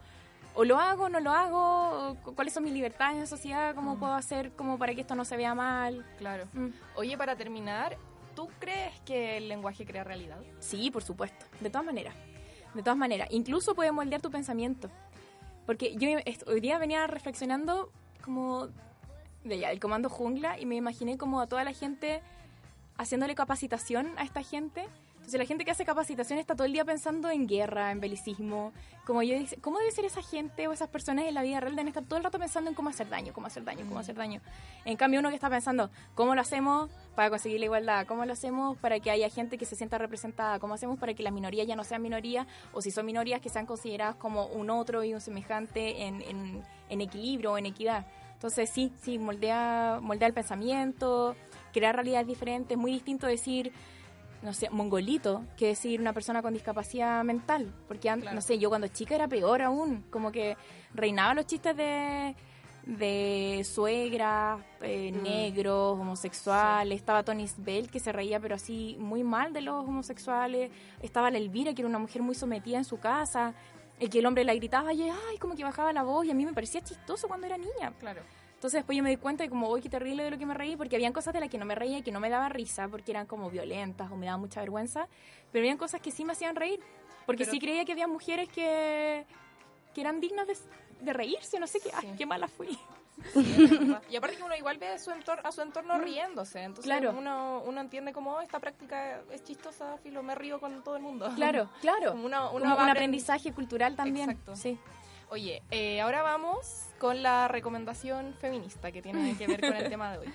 [0.56, 1.60] o lo hago, no lo hago,
[2.10, 5.02] o cu- cuáles son mis libertades en la sociedad, cómo puedo hacer como para que
[5.02, 6.06] esto no se vea mal.
[6.18, 6.48] Claro.
[6.54, 6.70] Mm.
[6.96, 7.98] Oye, para terminar,
[8.40, 10.38] ¿tú crees que el lenguaje crea realidad?
[10.60, 12.16] Sí, por supuesto, de todas maneras.
[12.74, 14.90] De todas maneras, incluso puede moldear tu pensamiento.
[15.66, 16.08] Porque yo
[16.48, 17.92] hoy día venía reflexionando
[18.24, 18.70] como
[19.44, 22.22] de ya, el comando jungla y me imaginé como a toda la gente
[22.98, 24.88] haciéndole capacitación a esta gente.
[25.20, 28.74] Entonces la gente que hace capacitación está todo el día pensando en guerra, en belicismo.
[29.06, 31.76] Como yo dice, ¿cómo debe ser esa gente o esas personas en la vida real?
[31.76, 34.16] Deben estar todo el rato pensando en cómo hacer daño, cómo hacer daño, cómo hacer
[34.16, 34.42] daño.
[34.86, 38.08] En cambio uno que está pensando, ¿cómo lo hacemos para conseguir la igualdad?
[38.08, 40.58] ¿Cómo lo hacemos para que haya gente que se sienta representada?
[40.58, 42.48] ¿Cómo hacemos para que las minorías ya no sean minorías?
[42.74, 46.64] O si son minorías que sean consideradas como un otro y un semejante en, en,
[46.90, 48.06] en equilibrio en equidad.
[48.34, 51.36] Entonces sí, sí, moldea, moldea el pensamiento,
[51.74, 52.78] crear realidades diferentes.
[52.78, 53.74] Muy distinto decir,
[54.42, 57.74] no sé, mongolito, que decir una persona con discapacidad mental.
[57.88, 58.36] Porque, an- Claro.
[58.36, 60.04] no sé, yo cuando chica era peor aún.
[60.10, 60.56] Como que
[60.94, 62.36] reinaban los chistes de
[62.86, 65.22] de suegras, eh, Mm.
[65.24, 66.96] negros, homosexuales.
[66.98, 70.72] Estaba Tony Bell, que se reía, pero así muy mal de los homosexuales.
[71.02, 73.54] Estaba la Elvira, que era una mujer muy sometida en su casa.
[74.00, 76.26] Y que el hombre la gritaba y ay, como que bajaba la voz.
[76.26, 77.94] Y a mí me parecía chistoso cuando era niña.
[78.00, 78.22] Claro.
[78.60, 80.54] Entonces después yo me di cuenta de como, uy, qué terrible de lo que me
[80.54, 82.50] reí, porque habían cosas de las que no me reía y que no me daba
[82.50, 85.08] risa, porque eran como violentas o me daba mucha vergüenza,
[85.54, 86.82] pero habían cosas que sí me hacían reír,
[87.26, 89.26] porque Pero- sí creía que había mujeres que,
[89.96, 90.58] que eran dignas de,
[91.00, 92.16] de reírse, no sé qué, ay, Sí.
[92.18, 92.78] qué mala fui.
[94.10, 97.16] y aparte que uno igual ve a su entorno, a su entorno riéndose, entonces Claro.
[97.18, 101.02] uno, uno entiende como "Oh, esta práctica es chistosa, filo, me río con todo el
[101.02, 101.30] mundo.
[101.36, 102.12] Claro, claro.
[102.12, 104.30] Como uno- uno Como un aprend- aprendizaje cultural también.
[104.32, 104.56] Exacto.
[104.58, 104.78] Sí.
[105.32, 110.12] Oye, eh, ahora vamos con la recomendación feminista que tiene que ver con el tema
[110.12, 110.28] de hoy.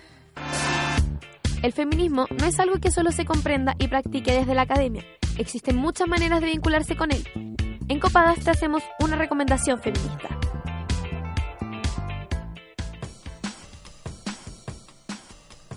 [1.61, 5.03] El feminismo no es algo que solo se comprenda y practique desde la academia.
[5.37, 7.27] Existen muchas maneras de vincularse con él.
[7.89, 10.29] En Copadas te hacemos una recomendación feminista.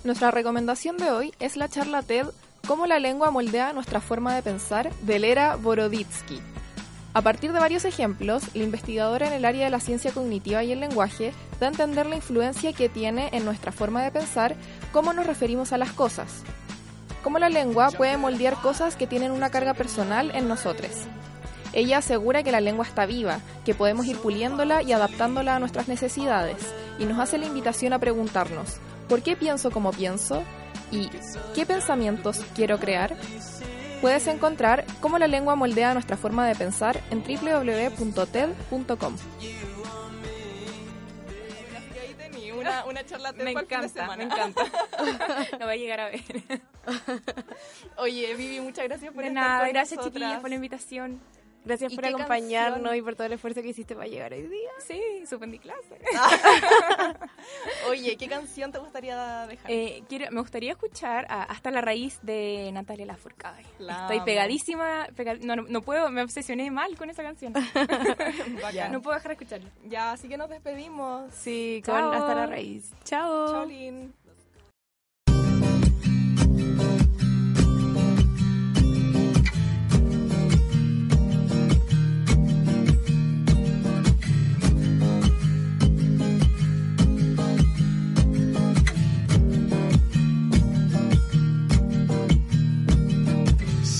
[0.05, 2.27] Nuestra recomendación de hoy es la charla TED
[2.69, 6.39] Cómo la lengua moldea nuestra forma de pensar de Lera Boroditsky.
[7.13, 10.71] A partir de varios ejemplos, la investigadora en el área de la ciencia cognitiva y
[10.71, 14.55] el lenguaje da a entender la influencia que tiene en nuestra forma de pensar
[14.91, 16.43] cómo nos referimos a las cosas.
[17.23, 20.91] Cómo la lengua puede moldear cosas que tienen una carga personal en nosotros.
[21.73, 25.87] Ella asegura que la lengua está viva, que podemos ir puliéndola y adaptándola a nuestras
[25.87, 26.57] necesidades,
[26.99, 30.43] y nos hace la invitación a preguntarnos, ¿por qué pienso como pienso?
[30.91, 31.09] ¿Y
[31.55, 33.15] qué pensamientos quiero crear?
[34.01, 39.15] Puedes encontrar cómo la lengua moldea nuestra forma de pensar en www.ted.com.
[42.57, 44.63] Una, una charla Me encanta, me encanta.
[45.59, 46.21] Lo voy a llegar a ver.
[47.97, 50.21] Oye, Vivi, muchas gracias por De estar nada, con gracias nosotras.
[50.21, 51.21] chiquillas por la invitación.
[51.65, 52.95] Gracias ¿Y por acompañarnos canción?
[52.97, 54.69] y por todo el esfuerzo que hiciste para llegar hoy día.
[54.87, 55.99] Sí, suspendí clase.
[57.89, 59.69] Oye, ¿qué canción te gustaría dejar?
[59.69, 63.65] Eh, quiero, me gustaría escuchar a Hasta la raíz de Natalia Lafourcade.
[63.79, 67.53] La Estoy pegadísima, pega- no, no, puedo, me obsesioné mal con esa canción.
[68.91, 69.69] No puedo dejar de escucharla.
[69.85, 71.31] Ya, así que nos despedimos.
[71.33, 72.11] Sí, con Chao.
[72.13, 72.91] hasta la raíz.
[73.03, 73.51] Chao.
[73.63, 74.13] Cholín.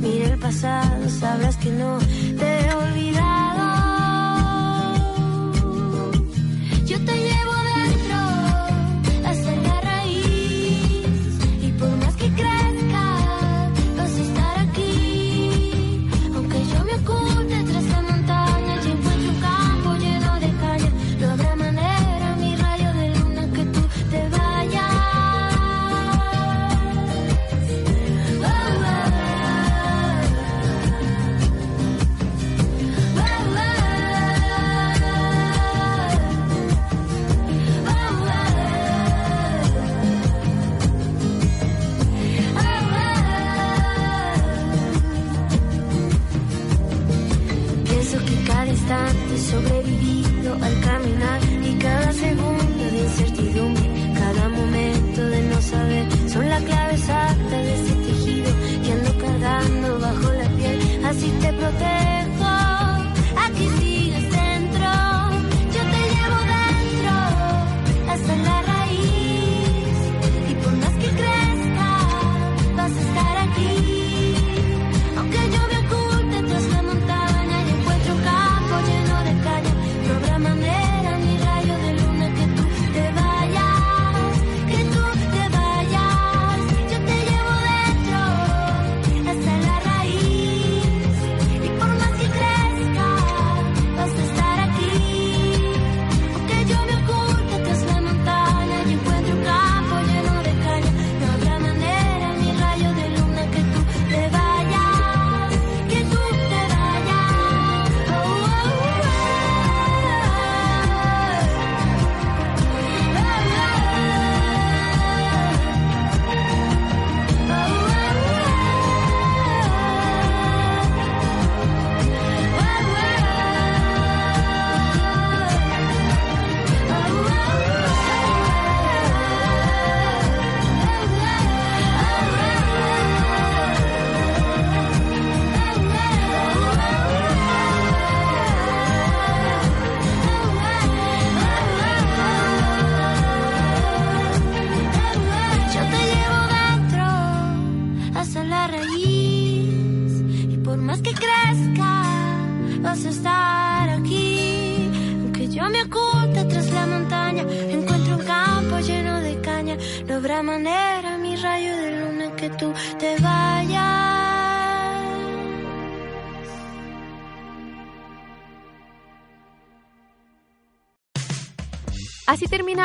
[0.00, 1.98] mire el pasado, sabrás que no
[2.38, 3.27] te he olvidado.